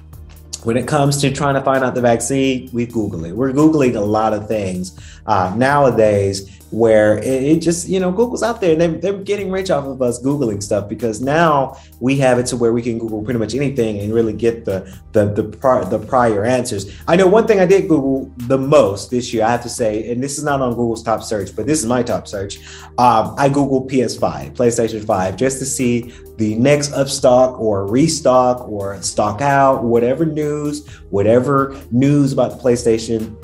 When 0.64 0.78
it 0.78 0.88
comes 0.88 1.20
to 1.22 1.32
trying 1.32 1.56
to 1.56 1.62
find 1.62 1.84
out 1.84 1.94
the 1.94 2.02
vaccine, 2.02 2.70
we 2.74 2.86
Google 2.86 3.26
it. 3.26 3.34
We're 3.34 3.52
Googling 3.52 3.96
a 3.96 4.00
lot 4.00 4.34
of 4.34 4.48
things 4.48 5.00
uh, 5.26 5.54
nowadays 5.56 6.63
where 6.74 7.20
it, 7.20 7.60
just 7.60 7.88
you 7.88 8.00
know 8.00 8.12
Google's 8.12 8.42
out 8.42 8.60
there 8.60 8.72
and 8.72 8.82
they're, 8.82 9.12
they're 9.12 9.24
getting 9.24 9.52
rich 9.52 9.70
off 9.70 9.86
of 9.86 10.02
us 10.02 10.20
googling 10.22 10.62
stuff 10.62 10.90
because 10.90 11.22
now 11.22 11.78
we 12.00 12.18
have 12.18 12.40
it 12.40 12.48
to 12.48 12.58
where 12.58 12.74
we 12.74 12.82
can 12.82 12.98
Google 12.98 13.22
pretty 13.22 13.40
much 13.40 13.54
anything 13.54 14.00
and 14.00 14.12
really 14.12 14.34
get 14.34 14.66
the 14.66 14.92
the 15.12 15.26
the, 15.26 15.44
pri- 15.44 15.86
the 15.86 16.00
prior 16.00 16.44
answers. 16.44 16.92
I 17.08 17.16
know 17.16 17.28
one 17.28 17.46
thing 17.46 17.60
I 17.60 17.68
did 17.68 17.88
Google 17.88 18.32
the 18.38 18.58
most 18.58 19.12
this 19.12 19.32
year. 19.32 19.46
I 19.46 19.52
have 19.52 19.62
to 19.62 19.70
say, 19.70 20.12
and 20.12 20.22
this 20.22 20.40
is 20.40 20.44
not 20.44 20.62
on 20.62 20.72
Google's 20.72 21.04
top 21.04 21.22
search, 21.22 21.56
but 21.56 21.68
this 21.68 21.80
is 21.80 21.86
my 21.86 22.02
top 22.02 22.28
search. 22.28 22.58
Um, 22.98 23.36
I 23.38 23.50
Google 23.50 23.86
PS5, 23.86 24.56
PlayStation 24.56 25.06
5, 25.06 25.36
just 25.38 25.60
to 25.60 25.66
see 25.66 26.12
the 26.38 26.56
next 26.56 26.92
upstock 26.94 27.60
or 27.60 27.86
restock 27.86 28.68
or 28.68 29.00
stock 29.04 29.42
out, 29.42 29.84
whatever 29.84 30.26
news, 30.26 30.88
whatever 31.12 31.80
news 31.92 32.34
about 32.34 32.52
the 32.52 32.58
PlayStation 32.58 33.38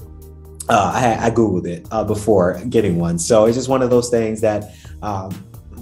uh, 0.70 0.92
I, 0.94 1.28
I, 1.28 1.32
Googled 1.32 1.68
it 1.68 1.88
uh, 1.92 2.04
before 2.04 2.62
getting 2.70 3.00
one. 3.00 3.18
So 3.18 3.46
it's 3.46 3.58
just 3.58 3.70
one 3.70 3.82
of 3.82 3.90
those 3.90 4.10
things 4.10 4.40
that 4.42 4.72
um, 5.02 5.32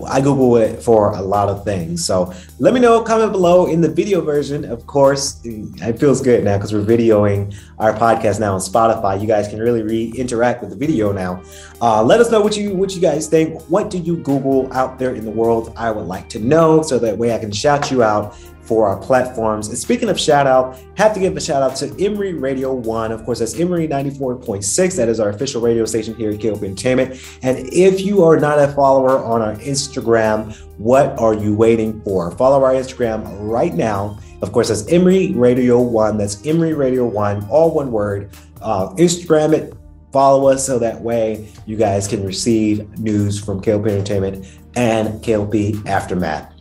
I 0.06 0.22
Google 0.22 0.58
it 0.58 0.82
for 0.82 1.12
a 1.12 1.22
lot 1.22 1.50
of 1.50 1.64
things. 1.64 2.06
So 2.06 2.34
let 2.60 2.74
me 2.74 2.80
know, 2.80 3.02
comment 3.02 3.32
below 3.32 3.68
in 3.68 3.82
the 3.82 3.90
video 3.90 4.22
version. 4.22 4.64
Of 4.66 4.86
course, 4.86 5.40
it 5.44 6.00
feels 6.00 6.22
good 6.22 6.44
now 6.44 6.58
because 6.58 6.74
we're 6.74 6.86
videoing 6.86 7.56
our 7.80 7.94
podcast 7.94 8.40
now 8.40 8.54
on 8.54 8.60
Spotify. 8.60 9.20
You 9.20 9.28
guys 9.28 9.48
can 9.48 9.60
really 9.60 9.82
re- 9.82 10.14
interact 10.16 10.62
with 10.62 10.70
the 10.70 10.76
video 10.76 11.12
now. 11.12 11.42
Uh, 11.82 12.04
let 12.04 12.20
us 12.20 12.32
know 12.32 12.42
what 12.42 12.56
you 12.56 12.74
what 12.76 12.94
you 12.96 13.02
guys 13.02 13.28
think. 13.28 13.62
What 13.64 13.90
do 13.90 13.98
you 13.98 14.18
Google 14.18 14.72
out 14.74 15.00
there 15.00 15.16
in 15.16 15.26
the 15.26 15.32
world? 15.32 15.74
I 15.76 15.92
would 15.92 16.06
like 16.06 16.30
to 16.30 16.40
know 16.40 16.82
so 16.82 17.00
that 17.00 17.18
way 17.18 17.34
I 17.34 17.40
can 17.40 17.52
shout 17.52 17.92
you 17.92 18.04
out 18.04 18.38
for 18.68 18.88
our 18.88 18.98
platforms. 18.98 19.70
And 19.70 19.78
speaking 19.78 20.10
of 20.10 20.20
shout 20.20 20.46
out, 20.46 20.78
have 20.98 21.14
to 21.14 21.20
give 21.20 21.36
a 21.38 21.42
shout 21.42 21.64
out 21.64 21.76
to 21.78 22.04
Emory 22.04 22.34
Radio 22.34 22.74
One. 22.74 23.12
Of 23.12 23.24
course, 23.24 23.40
that's 23.40 23.58
Emory 23.58 23.88
94.6. 23.88 24.96
That 24.98 25.08
is 25.08 25.20
our 25.20 25.30
official 25.30 25.62
radio 25.62 25.86
station 25.86 26.14
here 26.16 26.32
at 26.32 26.40
KLP 26.40 26.64
Entertainment. 26.64 27.22
And 27.42 27.58
if 27.72 28.02
you 28.02 28.24
are 28.24 28.38
not 28.38 28.60
a 28.60 28.68
follower 28.74 29.24
on 29.24 29.42
our 29.42 29.56
Instagram, 29.56 30.54
what 30.78 31.18
are 31.18 31.34
you 31.34 31.56
waiting 31.56 32.02
for? 32.02 32.30
Follow 32.32 32.64
our 32.64 32.74
Instagram 32.74 33.26
right 33.40 33.74
now. 33.74 34.20
Of 34.42 34.52
course, 34.52 34.68
that's 34.68 34.88
Emory 34.92 35.32
Radio 35.34 35.80
One. 35.82 36.18
That's 36.18 36.46
Emory 36.46 36.74
Radio 36.74 37.06
One, 37.06 37.48
all 37.50 37.74
one 37.74 37.92
word. 37.92 38.36
Uh, 38.62 38.90
Instagram 38.96 39.54
it, 39.54 39.74
follow 40.12 40.50
us 40.50 40.66
so 40.66 40.78
that 40.80 41.02
way 41.02 41.50
you 41.66 41.78
guys 41.78 42.08
can 42.08 42.26
receive 42.26 43.00
news 43.00 43.44
from 43.44 43.62
KLP 43.62 43.90
Entertainment 43.90 44.46
and 44.76 45.24
KLP 45.24 45.86
Aftermath. 45.88 46.57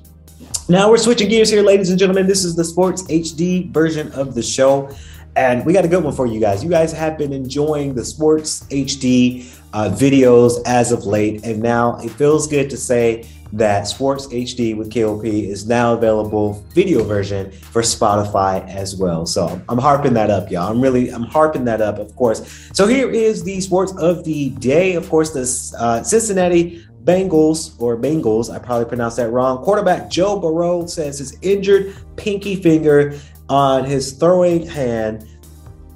Now 0.69 0.91
we're 0.91 0.99
switching 0.99 1.29
gears 1.29 1.49
here, 1.49 1.63
ladies 1.63 1.91
and 1.91 1.99
gentlemen. 1.99 2.27
This 2.27 2.45
is 2.45 2.57
the 2.57 2.65
Sports 2.65 3.05
HD 3.05 3.71
version 3.71 4.11
of 4.13 4.35
the 4.35 4.43
show. 4.43 4.91
And 5.37 5.65
we 5.65 5.73
got 5.73 5.85
a 5.85 5.89
good 5.89 6.03
one 6.03 6.13
for 6.13 6.27
you 6.27 6.41
guys. 6.41 6.65
You 6.65 6.71
guys 6.71 6.93
have 6.93 7.17
been 7.17 7.33
enjoying 7.33 7.95
the 7.95 8.05
Sports 8.05 8.65
HD 8.65 9.49
uh, 9.73 9.91
videos 9.91 10.61
as 10.67 10.91
of 10.91 11.07
late. 11.07 11.45
And 11.45 11.63
now 11.63 11.99
it 11.99 12.11
feels 12.11 12.49
good 12.49 12.69
to 12.71 12.77
say 12.77 13.29
that 13.53 13.87
Sports 13.87 14.27
HD 14.27 14.77
with 14.77 14.91
KLP 14.91 15.49
is 15.49 15.69
now 15.69 15.95
available 15.95 16.65
video 16.71 17.05
version 17.05 17.53
for 17.53 17.83
Spotify 17.83 18.69
as 18.69 18.97
well. 18.97 19.25
So 19.25 19.63
I'm 19.69 19.79
harping 19.79 20.15
that 20.15 20.31
up, 20.31 20.51
y'all. 20.51 20.69
I'm 20.69 20.81
really 20.81 21.11
I'm 21.11 21.23
harping 21.23 21.65
that 21.67 21.81
up, 21.81 22.01
of 22.01 22.17
course. 22.17 22.71
So 22.73 22.89
here 22.89 23.09
is 23.09 23.45
the 23.45 23.61
sports 23.61 23.93
of 23.99 24.25
the 24.25 24.51
day. 24.51 24.95
Of 24.95 25.09
course, 25.09 25.31
the 25.31 25.79
uh, 25.79 26.03
Cincinnati 26.03 26.85
Bengals 27.07 27.81
or 27.81 27.97
Bengals, 27.97 28.53
I 28.53 28.59
probably 28.59 28.87
pronounced 28.87 29.17
that 29.19 29.31
wrong. 29.31 29.63
Quarterback 29.63 30.11
Joe 30.11 30.39
Burrow 30.41 30.87
says 30.87 31.21
his 31.21 31.39
injured 31.41 31.95
pinky 32.17 32.57
finger 32.57 33.17
on 33.49 33.85
his 33.85 34.13
throwing 34.13 34.67
hand 34.67 35.27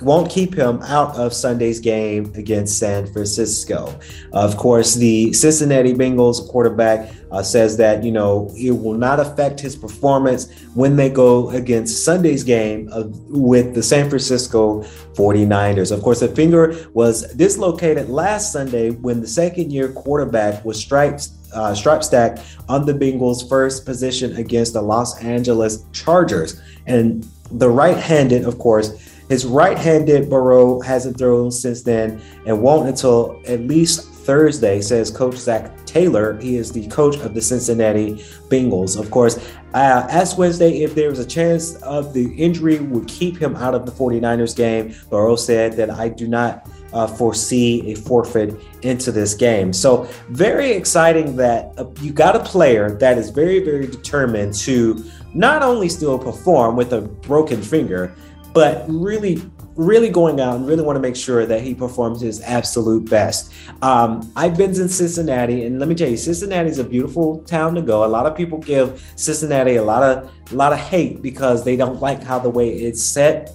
won't 0.03 0.31
keep 0.31 0.55
him 0.55 0.81
out 0.83 1.17
of 1.17 1.33
Sunday's 1.33 1.81
game 1.81 2.33
against 2.35 2.79
San 2.79 3.07
Francisco. 3.13 3.99
Of 4.33 4.57
course, 4.57 4.95
the 4.95 5.33
Cincinnati 5.33 5.93
Bengals 5.95 6.49
quarterback 6.49 7.13
uh, 7.31 7.43
says 7.43 7.77
that, 7.77 8.03
you 8.03 8.11
know, 8.11 8.51
it 8.57 8.71
will 8.71 8.97
not 8.97 9.21
affect 9.21 9.61
his 9.61 9.77
performance 9.77 10.51
when 10.75 10.97
they 10.97 11.09
go 11.09 11.51
against 11.51 12.05
Sunday's 12.05 12.43
game 12.43 12.89
with 13.29 13.75
the 13.75 13.83
San 13.83 14.09
Francisco 14.09 14.83
49ers. 15.15 15.93
Of 15.93 16.03
course, 16.03 16.21
the 16.21 16.29
finger 16.29 16.75
was 16.93 17.33
dislocated 17.35 18.09
last 18.09 18.53
Sunday 18.53 18.91
when 18.91 19.21
the 19.21 19.29
second 19.29 19.73
year 19.73 19.93
quarterback 19.93 20.65
was 20.65 20.79
striped 20.81 21.29
uh, 21.53 21.75
stripe 21.75 22.05
stack 22.05 22.39
on 22.69 22.87
the 22.87 22.93
Bengals' 22.93 23.49
first 23.49 23.85
position 23.85 24.37
against 24.37 24.73
the 24.73 24.83
Los 24.83 25.21
Angeles 25.21 25.85
Chargers. 25.93 26.61
And 26.87 27.27
the 27.51 27.69
right 27.69 27.97
handed, 27.97 28.45
of 28.45 28.59
course, 28.59 29.10
his 29.31 29.47
right-handed 29.47 30.29
Burrow 30.29 30.81
hasn't 30.81 31.17
thrown 31.17 31.53
since 31.53 31.83
then 31.83 32.21
and 32.47 32.61
won't 32.61 32.89
until 32.89 33.41
at 33.47 33.61
least 33.61 34.11
Thursday, 34.11 34.81
says 34.81 35.09
Coach 35.09 35.37
Zac 35.37 35.87
Taylor. 35.87 36.37
He 36.41 36.57
is 36.57 36.73
the 36.73 36.89
coach 36.89 37.17
of 37.19 37.33
the 37.33 37.41
Cincinnati 37.41 38.15
Bengals. 38.49 38.99
Of 38.99 39.13
course, 39.13 39.39
uh, 39.73 40.07
asked 40.11 40.37
Wednesday 40.37 40.83
if 40.83 40.97
there 40.97 41.11
was 41.11 41.21
a 41.21 41.25
chance 41.25 41.77
of 41.77 42.13
the 42.13 42.35
injury 42.35 42.81
would 42.81 43.07
keep 43.07 43.41
him 43.41 43.55
out 43.55 43.73
of 43.73 43.87
the 43.87 43.93
49ers 43.93 44.57
game. 44.57 44.97
Burrow 45.11 45.37
said 45.37 45.75
that 45.75 45.91
I 45.91 46.09
do 46.09 46.27
not 46.27 46.69
uh, 46.93 47.07
foresee 47.07 47.93
a 47.93 47.95
forfeit 47.95 48.61
into 48.83 49.13
this 49.13 49.35
game. 49.35 49.73
So, 49.73 50.09
very 50.31 50.73
exciting 50.73 51.37
that 51.37 51.73
uh, 51.79 51.87
you 52.01 52.13
got 52.13 52.35
a 52.35 52.41
player 52.41 52.99
that 52.99 53.17
is 53.17 53.31
very, 53.31 53.61
very 53.63 53.87
determined 53.87 54.55
to 54.55 55.05
not 55.35 55.63
only 55.63 55.89
still 55.89 56.19
perform 56.19 56.75
with 56.75 56.93
a 56.93 57.01
broken 57.01 57.63
finger, 57.63 58.13
but 58.53 58.85
really 58.89 59.41
really 59.81 60.11
going 60.11 60.39
out 60.41 60.57
and 60.57 60.67
really 60.67 60.83
want 60.83 60.97
to 60.97 61.01
make 61.01 61.17
sure 61.17 61.47
that 61.47 61.63
he 61.63 61.75
performs 61.75 62.21
his 62.21 62.43
absolute 62.43 63.09
best. 63.09 63.53
Um, 63.81 64.31
I've 64.37 64.57
been 64.57 64.71
in 64.71 64.89
Cincinnati, 64.89 65.65
and 65.65 65.79
let 65.79 65.89
me 65.89 65.95
tell 65.95 66.09
you, 66.09 66.19
Cincinnati 66.19 66.69
is 66.69 66.79
a 66.79 66.85
beautiful 66.85 67.39
town 67.45 67.75
to 67.77 67.83
go. 67.83 68.05
A 68.05 68.07
lot 68.07 68.27
of 68.27 68.37
people 68.37 68.59
give 68.59 69.03
Cincinnati 69.17 69.77
a 69.77 69.83
lot 69.83 70.03
of 70.03 70.31
a 70.53 70.55
lot 70.55 70.73
of 70.73 70.79
hate 70.79 71.23
because 71.23 71.65
they 71.65 71.77
don't 71.77 72.01
like 72.01 72.23
how 72.23 72.39
the 72.39 72.51
way 72.51 72.69
it's 72.69 73.03
set. 73.03 73.53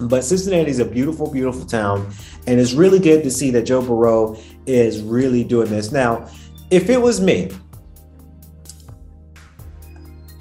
But 0.00 0.24
Cincinnati 0.24 0.70
is 0.70 0.80
a 0.80 0.84
beautiful, 0.84 1.30
beautiful 1.30 1.64
town, 1.64 2.08
and 2.46 2.60
it's 2.60 2.72
really 2.72 2.98
good 2.98 3.22
to 3.24 3.30
see 3.30 3.50
that 3.50 3.62
Joe 3.62 3.82
Burrow 3.82 4.36
is 4.66 5.02
really 5.02 5.44
doing 5.44 5.70
this. 5.70 5.92
Now, 5.92 6.28
if 6.70 6.88
it 6.90 7.00
was 7.00 7.20
me, 7.20 7.50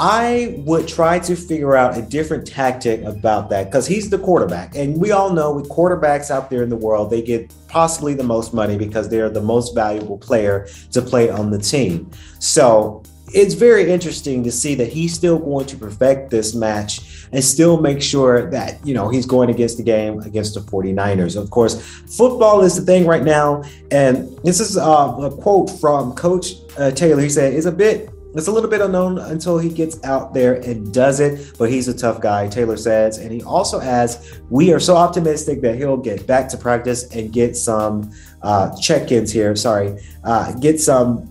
I 0.05 0.55
would 0.65 0.85
try 0.85 1.17
to 1.19 1.33
figure 1.33 1.77
out 1.77 1.97
a 1.97 2.01
different 2.01 2.45
tactic 2.45 3.03
about 3.03 3.49
that 3.51 3.67
because 3.67 3.87
he's 3.87 4.09
the 4.09 4.17
quarterback. 4.19 4.75
And 4.75 4.99
we 4.99 5.11
all 5.11 5.31
know 5.31 5.53
with 5.53 5.69
quarterbacks 5.69 6.29
out 6.29 6.49
there 6.49 6.61
in 6.61 6.67
the 6.67 6.75
world, 6.75 7.09
they 7.09 7.21
get 7.21 7.53
possibly 7.69 8.13
the 8.13 8.23
most 8.23 8.53
money 8.53 8.77
because 8.77 9.07
they're 9.07 9.29
the 9.29 9.41
most 9.41 9.73
valuable 9.73 10.17
player 10.17 10.67
to 10.91 11.01
play 11.01 11.29
on 11.29 11.51
the 11.51 11.57
team. 11.57 12.11
So 12.39 13.01
it's 13.33 13.53
very 13.53 13.89
interesting 13.89 14.43
to 14.43 14.51
see 14.51 14.75
that 14.75 14.89
he's 14.89 15.13
still 15.13 15.39
going 15.39 15.67
to 15.67 15.77
perfect 15.77 16.29
this 16.29 16.53
match 16.53 17.25
and 17.31 17.41
still 17.41 17.79
make 17.79 18.01
sure 18.01 18.51
that 18.51 18.85
you 18.85 18.93
know 18.93 19.07
he's 19.07 19.25
going 19.25 19.49
against 19.49 19.77
the 19.77 19.83
game 19.83 20.19
against 20.19 20.53
the 20.53 20.59
49ers 20.59 21.41
of 21.41 21.49
course 21.49 21.81
football 22.15 22.61
is 22.61 22.75
the 22.75 22.83
thing 22.83 23.07
right 23.07 23.23
now 23.23 23.63
and 23.89 24.37
this 24.43 24.59
is 24.59 24.77
uh, 24.77 25.15
a 25.19 25.31
quote 25.41 25.69
from 25.79 26.13
coach 26.13 26.55
uh, 26.77 26.91
taylor 26.91 27.21
he 27.23 27.29
said 27.29 27.53
it's 27.53 27.65
a 27.65 27.71
bit 27.71 28.12
it's 28.35 28.47
a 28.47 28.51
little 28.51 28.69
bit 28.69 28.81
unknown 28.81 29.19
until 29.19 29.57
he 29.57 29.69
gets 29.69 30.03
out 30.03 30.33
there 30.33 30.55
and 30.55 30.93
does 30.93 31.19
it, 31.19 31.55
but 31.57 31.69
he's 31.69 31.87
a 31.87 31.93
tough 31.93 32.19
guy, 32.19 32.47
Taylor 32.47 32.77
says. 32.77 33.19
And 33.19 33.31
he 33.31 33.43
also 33.43 33.79
adds, 33.79 34.39
We 34.49 34.73
are 34.73 34.79
so 34.79 34.95
optimistic 34.95 35.61
that 35.61 35.75
he'll 35.75 35.97
get 35.97 36.25
back 36.25 36.49
to 36.49 36.57
practice 36.57 37.13
and 37.15 37.31
get 37.31 37.55
some 37.55 38.11
uh, 38.41 38.75
check 38.79 39.11
ins 39.11 39.31
here. 39.31 39.55
Sorry, 39.55 39.99
uh, 40.23 40.51
get 40.53 40.79
some. 40.79 41.29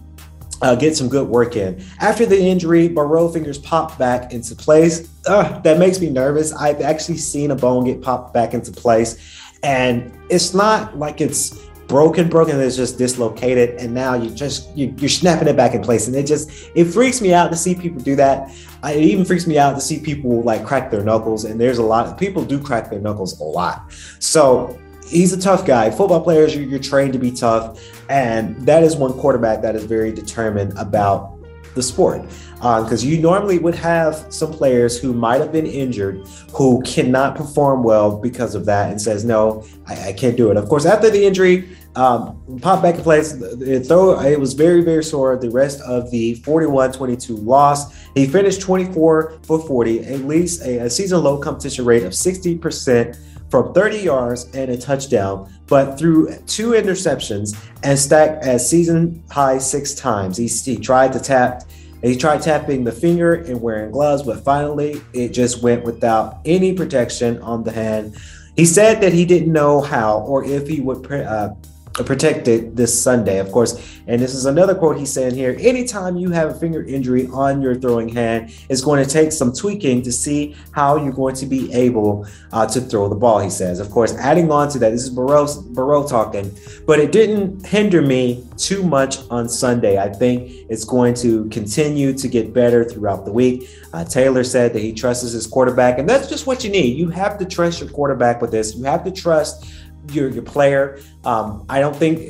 Uh, 0.61 0.77
get 0.77 0.97
some 0.97 1.09
good 1.09 1.27
work 1.27 1.57
in. 1.57 1.85
After 1.99 2.25
the 2.25 2.38
injury, 2.38 2.87
Burrow 2.87 3.29
fingers 3.29 3.59
popped 3.59 3.99
back 3.99 4.33
into 4.33 4.55
place. 4.55 5.09
that 5.25 5.77
makes 5.77 5.99
me 5.99 6.09
nervous. 6.09 6.53
I've 6.53 6.81
actually 6.83 7.17
seen 7.17 7.51
a 7.51 7.57
bone 7.57 7.85
get 7.85 8.01
popped 8.01 8.33
back 8.33 8.55
into 8.55 8.71
place, 8.71 9.41
and 9.65 10.17
it's 10.31 10.55
not 10.55 10.97
like 10.97 11.21
it's 11.21 11.59
broken, 11.92 12.26
broken 12.26 12.59
is 12.59 12.74
just 12.74 12.96
dislocated, 12.96 13.78
and 13.78 13.92
now 13.92 14.14
you 14.14 14.31
just 14.31 14.74
you, 14.74 14.94
are 15.02 15.09
snapping 15.11 15.46
it 15.46 15.59
back 15.59 15.74
in 15.74 15.83
place, 15.83 16.07
and 16.07 16.16
it 16.16 16.26
just 16.26 16.50
it 16.74 16.87
freaks 16.87 17.20
me 17.20 17.35
out 17.35 17.50
to 17.50 17.57
see 17.57 17.74
people 17.74 18.00
do 18.00 18.16
that. 18.16 18.50
I, 18.83 18.92
it 18.92 19.05
even 19.05 19.26
freaks 19.26 19.46
me 19.46 19.59
out 19.59 19.74
to 19.74 19.81
see 19.83 20.00
people 20.00 20.40
like 20.40 20.64
crack 20.64 20.90
their 20.90 21.05
knuckles, 21.05 21.44
and 21.44 21.61
there's 21.61 21.76
a 21.76 21.83
lot 21.83 22.07
of 22.07 22.16
people 22.16 22.46
do 22.46 22.59
crack 22.59 22.88
their 22.88 22.98
knuckles 22.98 23.38
a 23.40 23.44
lot. 23.44 23.92
So 24.20 24.81
he's 25.07 25.35
a 25.35 25.38
tough 25.38 25.66
guy. 25.66 25.90
Football 25.90 26.22
players, 26.22 26.57
you're, 26.57 26.64
you're 26.64 26.78
trained 26.78 27.12
to 27.12 27.18
be 27.18 27.31
tough, 27.31 27.78
and 28.09 28.57
that 28.62 28.83
is 28.83 28.96
one 28.96 29.12
quarterback 29.12 29.61
that 29.61 29.76
is 29.76 29.85
very 29.85 30.12
determined 30.12 30.72
about 30.78 31.42
the 31.74 31.83
sport 31.83 32.22
because 32.57 33.02
um, 33.02 33.09
you 33.09 33.18
normally 33.20 33.59
would 33.59 33.74
have 33.74 34.26
some 34.28 34.52
players 34.52 34.98
who 34.98 35.12
might 35.12 35.40
have 35.40 35.50
been 35.50 35.66
injured 35.66 36.26
who 36.55 36.83
cannot 36.83 37.35
perform 37.35 37.83
well 37.83 38.16
because 38.16 38.55
of 38.55 38.66
that 38.66 38.90
and 38.90 39.00
says 39.00 39.24
no 39.24 39.64
I, 39.87 40.09
I 40.09 40.12
can't 40.12 40.37
do 40.37 40.50
it 40.50 40.57
of 40.57 40.68
course 40.68 40.85
after 40.85 41.11
the 41.11 41.24
injury 41.24 41.68
um, 41.94 42.59
popped 42.62 42.83
back 42.83 42.94
in 42.94 43.02
place 43.02 43.33
it, 43.33 43.87
throw, 43.87 44.18
it 44.20 44.40
was 44.40 44.55
very 44.55 44.83
very 44.83 45.05
sore 45.05 45.37
the 45.37 45.50
rest 45.50 45.81
of 45.83 46.11
the 46.11 46.37
41-22 46.37 47.44
loss 47.44 47.94
he 48.14 48.26
finished 48.26 48.62
24 48.62 49.40
for 49.42 49.59
40 49.66 50.00
at 50.07 50.20
least 50.20 50.62
a, 50.62 50.78
a 50.78 50.90
season 50.90 51.22
low 51.22 51.38
competition 51.38 51.85
rate 51.85 52.02
of 52.05 52.12
60% 52.12 53.16
from 53.52 53.74
30 53.74 53.98
yards 53.98 54.44
and 54.55 54.70
a 54.70 54.78
touchdown, 54.78 55.52
but 55.66 55.98
threw 55.98 56.35
two 56.46 56.70
interceptions 56.70 57.55
and 57.83 57.98
stacked 57.98 58.42
at 58.46 58.62
season 58.62 59.22
high 59.31 59.59
six 59.59 59.92
times. 59.92 60.38
He, 60.38 60.46
he 60.46 60.78
tried 60.78 61.12
to 61.12 61.20
tap 61.20 61.64
he 62.02 62.16
tried 62.16 62.42
tapping 62.42 62.83
the 62.83 62.90
finger 62.90 63.35
and 63.35 63.61
wearing 63.61 63.92
gloves, 63.92 64.22
but 64.22 64.42
finally 64.42 65.02
it 65.12 65.28
just 65.28 65.62
went 65.62 65.85
without 65.85 66.40
any 66.46 66.72
protection 66.72 67.40
on 67.42 67.62
the 67.62 67.70
hand. 67.70 68.16
He 68.57 68.64
said 68.64 69.02
that 69.02 69.12
he 69.12 69.24
didn't 69.26 69.52
know 69.52 69.83
how 69.83 70.20
or 70.20 70.44
if 70.44 70.66
he 70.66 70.81
would 70.81 71.07
uh, 71.12 71.50
protected 71.94 72.76
this 72.76 73.02
Sunday, 73.02 73.38
of 73.38 73.52
course. 73.52 74.00
And 74.07 74.20
this 74.20 74.35
is 74.35 74.46
another 74.46 74.74
quote 74.74 74.98
he's 74.98 75.12
saying 75.12 75.35
here 75.35 75.57
anytime 75.61 76.16
you 76.16 76.31
have 76.31 76.50
a 76.50 76.55
finger 76.55 76.83
injury 76.85 77.28
on 77.28 77.62
your 77.62 77.74
throwing 77.74 78.09
hand, 78.09 78.52
it's 78.68 78.81
going 78.81 79.05
to 79.05 79.09
take 79.09 79.31
some 79.33 79.52
tweaking 79.52 80.02
to 80.02 80.12
see 80.12 80.57
how 80.72 80.96
you're 80.96 81.12
going 81.12 81.37
to 81.37 81.46
be 81.46 81.72
able 81.72 82.26
uh, 82.52 82.66
to 82.66 82.81
throw 82.81 83.09
the 83.09 83.14
ball, 83.14 83.38
he 83.38 83.50
says. 83.50 83.78
Of 83.78 83.90
course, 83.90 84.14
adding 84.14 84.50
on 84.50 84.68
to 84.70 84.78
that, 84.78 84.90
this 84.90 85.05
is 85.05 85.11
Burrow 85.11 86.07
talking, 86.07 86.50
but 86.87 86.98
it 86.98 87.12
didn't 87.12 87.66
hinder 87.66 88.02
me 88.02 88.44
too 88.57 88.83
much 88.83 89.18
on 89.31 89.48
Sunday. 89.48 89.98
I 89.98 90.09
think 90.09 90.50
it's 90.68 90.85
going 90.85 91.14
to 91.14 91.48
continue 91.50 92.12
to 92.14 92.28
get 92.28 92.52
better 92.52 92.85
throughout 92.85 93.24
the 93.24 93.33
week. 93.33 93.68
Uh, 93.92 94.05
Taylor 94.05 94.42
said 94.42 94.72
that 94.72 94.81
he 94.81 94.92
trusts 94.92 95.33
his 95.33 95.46
quarterback, 95.46 95.98
and 95.98 96.09
that's 96.09 96.28
just 96.28 96.46
what 96.46 96.64
you 96.64 96.70
need. 96.70 96.96
You 96.96 97.11
have 97.11 97.38
to 97.38 97.44
trust 97.44 97.81
your 97.81 97.90
quarterback 97.90 98.40
with 98.40 98.50
this. 98.50 98.74
You 98.74 98.85
have 98.85 99.05
to 99.05 99.11
trust 99.11 99.66
your 100.11 100.29
your 100.29 100.43
player. 100.43 100.99
Um, 101.25 101.65
I 101.69 101.81
don't 101.81 101.97
think 101.97 102.21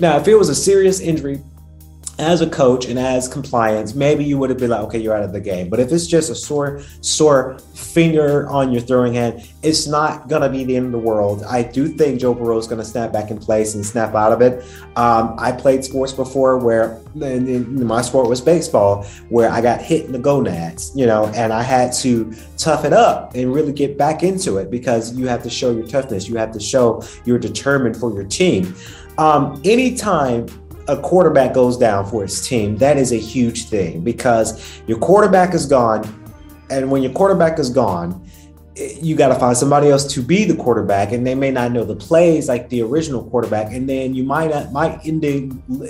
now 0.00 0.16
if 0.18 0.28
it 0.28 0.34
was 0.34 0.48
a 0.48 0.54
serious 0.54 1.00
injury 1.00 1.42
as 2.18 2.40
a 2.40 2.48
coach 2.48 2.86
and 2.86 2.98
as 2.98 3.26
compliance, 3.26 3.94
maybe 3.94 4.22
you 4.22 4.38
would 4.38 4.50
have 4.50 4.58
been 4.58 4.70
like, 4.70 4.80
okay, 4.82 4.98
you're 4.98 5.14
out 5.14 5.22
of 5.22 5.32
the 5.32 5.40
game. 5.40 5.68
But 5.68 5.80
if 5.80 5.90
it's 5.92 6.06
just 6.06 6.30
a 6.30 6.34
sore, 6.34 6.82
sore 7.00 7.58
finger 7.74 8.48
on 8.48 8.70
your 8.70 8.82
throwing 8.82 9.14
hand, 9.14 9.48
it's 9.62 9.86
not 9.86 10.28
gonna 10.28 10.48
be 10.48 10.64
the 10.64 10.76
end 10.76 10.86
of 10.86 10.92
the 10.92 10.98
world. 10.98 11.42
I 11.48 11.62
do 11.62 11.88
think 11.88 12.20
Joe 12.20 12.34
Burrow 12.34 12.58
is 12.58 12.66
gonna 12.66 12.84
snap 12.84 13.12
back 13.12 13.30
in 13.30 13.38
place 13.38 13.74
and 13.74 13.84
snap 13.84 14.14
out 14.14 14.32
of 14.32 14.42
it. 14.42 14.64
Um, 14.96 15.34
I 15.38 15.52
played 15.52 15.84
sports 15.84 16.12
before 16.12 16.58
where 16.58 17.00
my 17.14 18.02
sport 18.02 18.28
was 18.28 18.40
baseball, 18.40 19.04
where 19.28 19.50
I 19.50 19.60
got 19.60 19.80
hit 19.80 20.04
in 20.04 20.12
the 20.12 20.18
gonads, 20.18 20.92
you 20.94 21.06
know, 21.06 21.26
and 21.34 21.52
I 21.52 21.62
had 21.62 21.92
to 21.94 22.32
tough 22.56 22.84
it 22.84 22.92
up 22.92 23.34
and 23.34 23.52
really 23.52 23.72
get 23.72 23.96
back 23.96 24.22
into 24.22 24.58
it 24.58 24.70
because 24.70 25.14
you 25.14 25.26
have 25.28 25.42
to 25.44 25.50
show 25.50 25.70
your 25.70 25.86
toughness. 25.86 26.28
You 26.28 26.36
have 26.36 26.52
to 26.52 26.60
show 26.60 27.02
you're 27.24 27.38
determined 27.38 27.96
for 27.96 28.12
your 28.12 28.24
team. 28.24 28.74
Um, 29.18 29.60
anytime 29.64 30.46
a 30.88 30.96
quarterback 30.96 31.54
goes 31.54 31.76
down 31.76 32.06
for 32.06 32.22
his 32.22 32.46
team, 32.46 32.76
that 32.78 32.96
is 32.96 33.12
a 33.12 33.16
huge 33.16 33.66
thing 33.66 34.02
because 34.02 34.80
your 34.86 34.98
quarterback 34.98 35.54
is 35.54 35.66
gone. 35.66 36.02
And 36.70 36.90
when 36.90 37.02
your 37.02 37.12
quarterback 37.12 37.58
is 37.58 37.70
gone, 37.70 38.26
you 38.74 39.14
got 39.14 39.28
to 39.28 39.34
find 39.34 39.54
somebody 39.54 39.90
else 39.90 40.06
to 40.14 40.22
be 40.22 40.44
the 40.44 40.56
quarterback, 40.56 41.12
and 41.12 41.26
they 41.26 41.34
may 41.34 41.50
not 41.50 41.72
know 41.72 41.84
the 41.84 41.94
plays 41.94 42.48
like 42.48 42.70
the 42.70 42.80
original 42.80 43.22
quarterback, 43.28 43.70
and 43.72 43.86
then 43.86 44.14
you 44.14 44.24
might 44.24 44.50
not, 44.50 44.72
might 44.72 45.04
end 45.04 45.22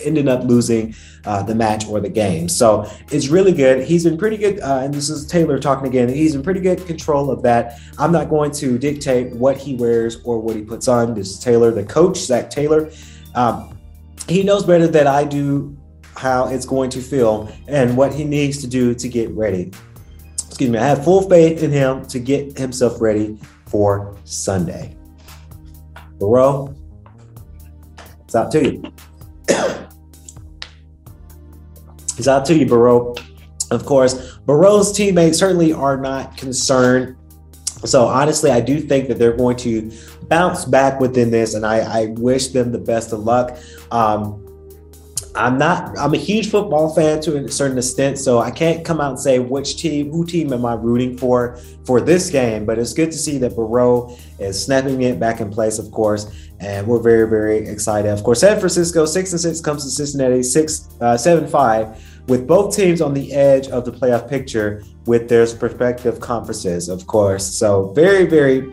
ending 0.04 0.28
up 0.28 0.42
losing 0.42 0.92
uh, 1.24 1.42
the 1.44 1.54
match 1.54 1.86
or 1.86 2.00
the 2.00 2.08
game. 2.08 2.48
So 2.48 2.90
it's 3.12 3.28
really 3.28 3.52
good. 3.52 3.84
He's 3.84 4.02
been 4.02 4.18
pretty 4.18 4.36
good, 4.36 4.58
uh, 4.60 4.80
and 4.82 4.92
this 4.92 5.08
is 5.10 5.26
Taylor 5.26 5.60
talking 5.60 5.86
again. 5.86 6.08
He's 6.08 6.34
in 6.34 6.42
pretty 6.42 6.60
good 6.60 6.84
control 6.84 7.30
of 7.30 7.42
that. 7.42 7.78
I'm 7.98 8.10
not 8.10 8.28
going 8.28 8.50
to 8.52 8.78
dictate 8.78 9.32
what 9.36 9.56
he 9.56 9.76
wears 9.76 10.20
or 10.24 10.40
what 10.40 10.56
he 10.56 10.62
puts 10.62 10.88
on. 10.88 11.14
This 11.14 11.30
is 11.30 11.38
Taylor, 11.38 11.70
the 11.70 11.84
coach, 11.84 12.18
Zac 12.18 12.50
Taylor. 12.50 12.90
Um, 13.36 13.78
he 14.28 14.42
knows 14.42 14.64
better 14.64 14.86
than 14.86 15.06
I 15.06 15.24
do 15.24 15.76
how 16.16 16.48
it's 16.48 16.66
going 16.66 16.90
to 16.90 17.00
feel 17.00 17.52
and 17.66 17.96
what 17.96 18.12
he 18.12 18.24
needs 18.24 18.60
to 18.62 18.66
do 18.66 18.94
to 18.94 19.08
get 19.08 19.30
ready. 19.30 19.72
Excuse 20.46 20.70
me. 20.70 20.78
I 20.78 20.86
have 20.86 21.04
full 21.04 21.28
faith 21.28 21.62
in 21.62 21.70
him 21.70 22.04
to 22.06 22.18
get 22.18 22.58
himself 22.58 23.00
ready 23.00 23.38
for 23.66 24.16
Sunday. 24.24 24.96
Burrow, 26.18 26.74
it's 28.24 28.34
out 28.34 28.50
to 28.52 28.62
you. 28.62 28.92
it's 32.18 32.28
out 32.28 32.44
to 32.46 32.54
you, 32.54 32.66
Burrow. 32.66 33.14
Of 33.70 33.86
course, 33.86 34.36
Burrow's 34.46 34.92
teammates 34.92 35.38
certainly 35.38 35.72
are 35.72 35.96
not 35.96 36.36
concerned. 36.36 37.16
So 37.84 38.06
honestly, 38.06 38.50
I 38.50 38.60
do 38.60 38.80
think 38.80 39.08
that 39.08 39.18
they're 39.18 39.36
going 39.36 39.56
to 39.58 39.90
bounce 40.28 40.64
back 40.64 41.00
within 41.00 41.30
this, 41.30 41.54
and 41.54 41.66
I, 41.66 42.02
I 42.02 42.06
wish 42.18 42.48
them 42.48 42.72
the 42.72 42.78
best 42.78 43.12
of 43.12 43.20
luck. 43.20 43.58
Um, 43.90 44.38
I'm 45.34 45.56
not. 45.56 45.96
I'm 45.98 46.12
a 46.12 46.18
huge 46.18 46.50
football 46.50 46.94
fan 46.94 47.20
to 47.22 47.36
a 47.42 47.50
certain 47.50 47.78
extent, 47.78 48.18
so 48.18 48.40
I 48.40 48.50
can't 48.50 48.84
come 48.84 49.00
out 49.00 49.12
and 49.12 49.18
say 49.20 49.38
which 49.38 49.78
team, 49.78 50.10
who 50.10 50.26
team 50.26 50.52
am 50.52 50.66
I 50.66 50.74
rooting 50.74 51.16
for 51.16 51.58
for 51.86 52.02
this 52.02 52.28
game. 52.28 52.66
But 52.66 52.78
it's 52.78 52.92
good 52.92 53.10
to 53.10 53.16
see 53.16 53.38
that 53.38 53.56
Burrow 53.56 54.14
is 54.38 54.62
snapping 54.62 55.00
it 55.02 55.18
back 55.18 55.40
in 55.40 55.50
place, 55.50 55.78
of 55.78 55.90
course, 55.90 56.30
and 56.60 56.86
we're 56.86 57.00
very, 57.00 57.26
very 57.26 57.66
excited. 57.66 58.10
Of 58.10 58.22
course, 58.24 58.40
San 58.40 58.58
Francisco 58.58 59.06
six 59.06 59.32
and 59.32 59.40
six 59.40 59.60
comes 59.60 59.84
to 59.84 59.90
Cincinnati 59.90 60.42
six 60.42 60.90
uh, 61.00 61.16
seven 61.16 61.48
five, 61.48 61.98
with 62.28 62.46
both 62.46 62.76
teams 62.76 63.00
on 63.00 63.14
the 63.14 63.32
edge 63.32 63.68
of 63.68 63.86
the 63.86 63.92
playoff 63.92 64.28
picture 64.28 64.84
with 65.06 65.28
their 65.28 65.40
respective 65.40 66.20
conferences, 66.20 66.88
of 66.88 67.06
course. 67.06 67.46
So 67.46 67.90
very, 67.90 68.26
very 68.26 68.72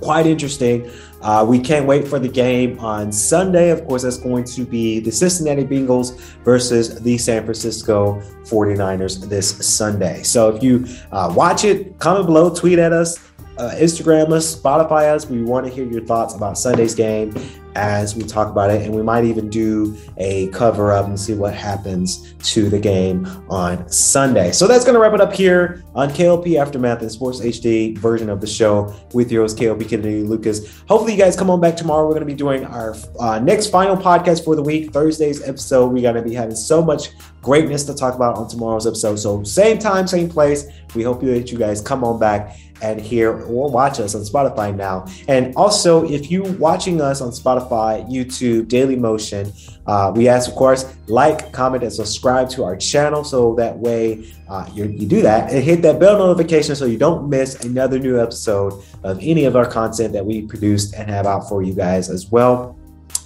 quite 0.00 0.26
interesting. 0.26 0.90
Uh, 1.22 1.44
we 1.48 1.58
can't 1.58 1.86
wait 1.86 2.06
for 2.06 2.18
the 2.18 2.28
game 2.28 2.78
on 2.80 3.10
Sunday. 3.10 3.70
Of 3.70 3.86
course, 3.86 4.02
that's 4.02 4.18
going 4.18 4.44
to 4.44 4.64
be 4.64 5.00
the 5.00 5.10
Cincinnati 5.10 5.64
Bengals 5.64 6.18
versus 6.44 7.00
the 7.00 7.16
San 7.16 7.44
Francisco 7.44 8.20
49ers 8.44 9.26
this 9.28 9.66
Sunday. 9.66 10.22
So 10.22 10.54
if 10.54 10.62
you 10.62 10.86
uh, 11.12 11.32
watch 11.34 11.64
it, 11.64 11.98
comment 11.98 12.26
below, 12.26 12.54
tweet 12.54 12.78
at 12.78 12.92
us, 12.92 13.18
uh, 13.56 13.70
Instagram 13.76 14.32
us, 14.32 14.54
Spotify 14.54 15.14
us. 15.14 15.26
We 15.26 15.42
want 15.42 15.66
to 15.66 15.72
hear 15.72 15.86
your 15.86 16.04
thoughts 16.04 16.34
about 16.34 16.58
Sunday's 16.58 16.94
game 16.94 17.34
as 17.74 18.14
we 18.14 18.22
talk 18.22 18.48
about 18.48 18.70
it. 18.70 18.82
And 18.82 18.94
we 18.94 19.02
might 19.02 19.24
even 19.24 19.48
do 19.48 19.96
a 20.16 20.48
cover 20.48 20.92
up 20.92 21.06
and 21.06 21.18
see 21.18 21.34
what 21.34 21.54
happens 21.54 22.34
to 22.52 22.68
the 22.68 22.78
game 22.78 23.26
on 23.48 23.88
Sunday. 23.90 24.52
So 24.52 24.66
that's 24.66 24.84
going 24.84 24.94
to 24.94 25.00
wrap 25.00 25.14
it 25.14 25.20
up 25.20 25.32
here 25.32 25.82
on 25.94 26.10
KLP 26.10 26.60
Aftermath 26.60 27.00
and 27.02 27.10
Sports 27.10 27.40
HD 27.40 27.96
version 27.98 28.28
of 28.28 28.40
the 28.40 28.46
show 28.46 28.94
with 29.12 29.30
your 29.30 29.42
host, 29.42 29.58
KLP 29.58 29.88
Kennedy 29.88 30.22
Lucas. 30.22 30.82
Hopefully, 30.88 31.12
you 31.12 31.18
guys 31.18 31.36
come 31.36 31.50
on 31.50 31.60
back 31.60 31.76
tomorrow. 31.76 32.04
We're 32.04 32.14
going 32.14 32.26
to 32.26 32.26
be 32.26 32.34
doing 32.34 32.64
our 32.64 32.94
uh, 33.18 33.38
next 33.38 33.68
final 33.68 33.96
podcast 33.96 34.44
for 34.44 34.56
the 34.56 34.62
week, 34.62 34.92
Thursday's 34.92 35.42
episode. 35.46 35.92
We're 35.92 36.02
going 36.02 36.16
to 36.16 36.22
be 36.22 36.34
having 36.34 36.56
so 36.56 36.82
much 36.82 37.10
greatness 37.44 37.84
to 37.84 37.94
talk 37.94 38.14
about 38.14 38.36
on 38.36 38.48
tomorrow's 38.48 38.86
episode. 38.86 39.16
So, 39.16 39.44
same 39.44 39.78
time, 39.78 40.06
same 40.06 40.28
place. 40.28 40.66
We 40.94 41.02
hope 41.02 41.20
that 41.20 41.52
you 41.52 41.58
guys 41.58 41.80
come 41.80 42.02
on 42.02 42.18
back 42.18 42.56
and 42.82 43.00
hear 43.00 43.30
or 43.44 43.70
watch 43.70 44.00
us 44.00 44.14
on 44.14 44.22
Spotify 44.22 44.74
now. 44.74 45.06
And 45.28 45.54
also, 45.56 46.08
if 46.10 46.30
you 46.30 46.42
watching 46.42 47.00
us 47.00 47.20
on 47.20 47.30
Spotify, 47.30 48.08
YouTube, 48.10 48.68
Daily 48.68 48.96
Motion, 48.96 49.52
uh, 49.86 50.12
we 50.14 50.28
ask, 50.28 50.48
of 50.48 50.54
course, 50.54 50.94
like, 51.06 51.52
comment, 51.52 51.82
and 51.82 51.92
subscribe 51.92 52.48
to 52.50 52.64
our 52.64 52.76
channel 52.76 53.24
so 53.24 53.54
that 53.54 53.76
way 53.78 54.32
uh, 54.48 54.68
you, 54.74 54.84
you 54.86 55.06
do 55.06 55.22
that 55.22 55.50
and 55.50 55.62
hit 55.62 55.82
that 55.82 55.98
bell 56.00 56.18
notification 56.18 56.74
so 56.74 56.84
you 56.84 56.98
don't 56.98 57.28
miss 57.28 57.64
another 57.64 57.98
new 57.98 58.20
episode 58.20 58.82
of 59.02 59.18
any 59.20 59.44
of 59.44 59.56
our 59.56 59.66
content 59.66 60.12
that 60.12 60.24
we 60.24 60.42
produced 60.42 60.94
and 60.94 61.10
have 61.10 61.26
out 61.26 61.48
for 61.48 61.62
you 61.62 61.74
guys 61.74 62.10
as 62.10 62.30
well. 62.30 62.78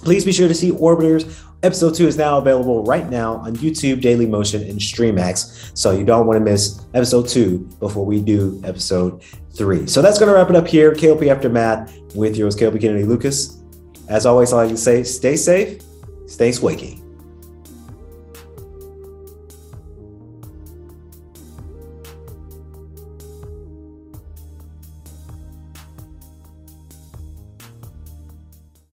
Please 0.03 0.23
be 0.23 0.31
sure 0.31 0.47
to 0.47 0.55
see 0.55 0.71
Orbiters 0.71 1.43
Episode 1.61 1.93
2 1.93 2.07
is 2.07 2.17
now 2.17 2.37
available 2.37 2.83
right 2.83 3.09
now 3.09 3.35
on 3.35 3.53
YouTube, 3.57 3.99
Daily 3.99 4.25
Motion, 4.25 4.63
and 4.63 4.79
StreamX. 4.79 5.77
So 5.77 5.91
you 5.91 6.05
don't 6.05 6.25
want 6.25 6.37
to 6.37 6.43
miss 6.43 6.85
episode 6.93 7.27
2 7.27 7.57
before 7.81 8.05
we 8.05 8.21
do 8.21 8.61
episode 8.63 9.21
3. 9.55 9.85
So 9.85 10.01
that's 10.01 10.17
going 10.17 10.29
to 10.29 10.35
wrap 10.35 10.49
it 10.49 10.55
up 10.55 10.67
here. 10.67 10.93
KLP 10.93 11.27
Aftermath 11.27 11.93
with 12.15 12.37
yours, 12.37 12.55
KLP 12.55 12.79
Kennedy 12.79 13.03
Lucas. 13.03 13.61
As 14.07 14.25
always, 14.25 14.53
I 14.53 14.63
like 14.63 14.69
to 14.69 14.77
say 14.77 15.03
stay 15.03 15.35
safe, 15.35 15.81
stay 16.27 16.53
squeaky. 16.53 16.98